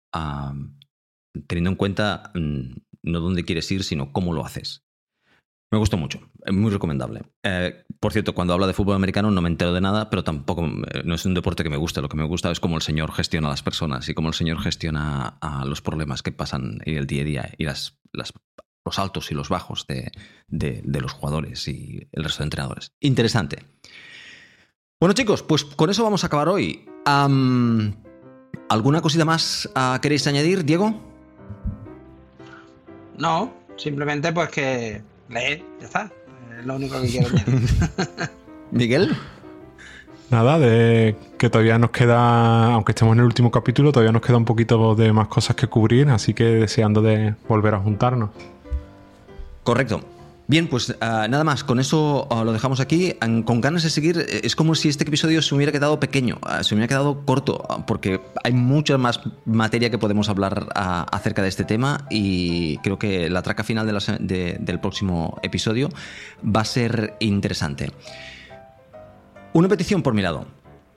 [1.47, 4.83] teniendo en cuenta mm, no dónde quieres ir, sino cómo lo haces.
[5.71, 7.21] Me gustó mucho, es muy recomendable.
[7.43, 10.65] Eh, por cierto, cuando habla de fútbol americano no me entero de nada, pero tampoco
[10.65, 12.01] eh, no es un deporte que me guste.
[12.01, 14.33] Lo que me gusta es cómo el señor gestiona a las personas y cómo el
[14.33, 17.99] señor gestiona a los problemas que pasan en el día a día y las,
[18.85, 20.11] los altos y los bajos de,
[20.83, 22.93] los jugadores y el resto de entrenadores.
[22.99, 23.65] Interesante.
[24.99, 26.85] Bueno chicos, pues con eso vamos a acabar hoy.
[28.69, 30.93] ¿Alguna cosita más ah, queréis añadir, Diego?
[33.17, 36.11] No, simplemente pues que leer, ya está.
[36.57, 37.29] Es lo único que quiero
[38.71, 39.15] Miguel.
[40.29, 44.37] Nada, de que todavía nos queda, aunque estemos en el último capítulo, todavía nos queda
[44.37, 48.29] un poquito de más cosas que cubrir, así que deseando de volver a juntarnos.
[49.69, 50.01] Correcto.
[50.47, 53.13] Bien, pues ah, nada más, con eso ah, lo dejamos aquí.
[53.45, 56.63] Con ganas de seguir, eh, es como si este episodio se hubiera quedado pequeño, ah,
[56.63, 61.65] se hubiera quedado corto, porque hay mucha más materia que podemos hablar acerca de este
[61.65, 65.89] tema y creo que la traca final del próximo episodio
[66.43, 67.91] va a ser interesante.
[69.53, 70.47] Una petición por mi lado.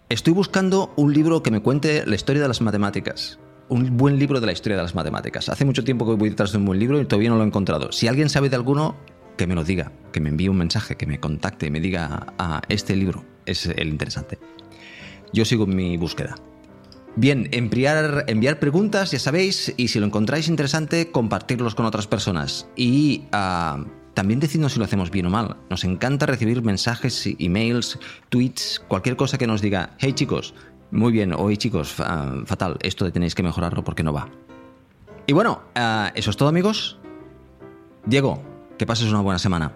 [0.08, 3.38] Estoy buscando un libro que me cuente la historia de las matemáticas
[3.72, 5.48] un buen libro de la historia de las matemáticas.
[5.48, 7.46] Hace mucho tiempo que voy detrás de un buen libro y todavía no lo he
[7.46, 7.90] encontrado.
[7.90, 8.96] Si alguien sabe de alguno,
[9.38, 12.26] que me lo diga, que me envíe un mensaje, que me contacte, me diga, a
[12.38, 14.38] ah, este libro es el interesante.
[15.32, 16.34] Yo sigo mi búsqueda.
[17.16, 22.68] Bien, enviar, enviar preguntas, ya sabéis, y si lo encontráis interesante, compartirlos con otras personas.
[22.76, 25.56] Y uh, también decidnos si lo hacemos bien o mal.
[25.70, 27.98] Nos encanta recibir mensajes, emails,
[28.28, 30.54] tweets, cualquier cosa que nos diga, hey chicos,
[30.92, 34.28] muy bien, hoy chicos, fatal, esto tenéis que mejorarlo porque no va.
[35.26, 35.62] Y bueno,
[36.14, 36.98] eso es todo amigos.
[38.04, 38.42] Diego,
[38.78, 39.72] que pases una buena semana.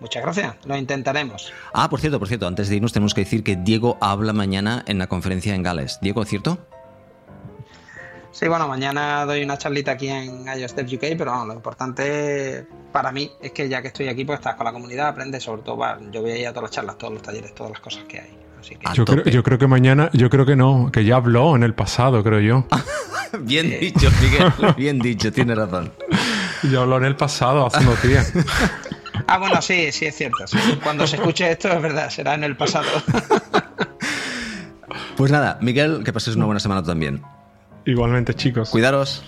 [0.00, 1.52] Muchas gracias, lo intentaremos.
[1.72, 4.82] Ah, por cierto, por cierto, antes de irnos tenemos que decir que Diego habla mañana
[4.86, 5.98] en la conferencia en Gales.
[6.00, 6.58] Diego, ¿cierto?
[8.32, 13.30] Sí, bueno, mañana doy una charlita aquí en iOS UK, pero lo importante para mí
[13.42, 16.22] es que ya que estoy aquí, pues estás con la comunidad, aprendes, sobre todo, yo
[16.22, 18.39] voy a ir a todas las charlas, todos los talleres, todas las cosas que hay.
[18.94, 21.74] Yo, creo, yo, creo, que mañana, yo creo que no, que ya habló en el
[21.74, 22.66] pasado, creo yo.
[23.40, 25.92] bien dicho, Miguel, bien dicho, tienes razón.
[26.70, 28.32] Yo habló en el pasado, hace unos días.
[29.26, 30.44] Ah, bueno, sí, sí es cierto.
[30.82, 32.88] Cuando se escuche esto, es verdad, será en el pasado.
[35.16, 37.22] Pues nada, Miguel, que pases una buena semana también.
[37.84, 38.70] Igualmente, chicos.
[38.70, 39.22] Cuidaros.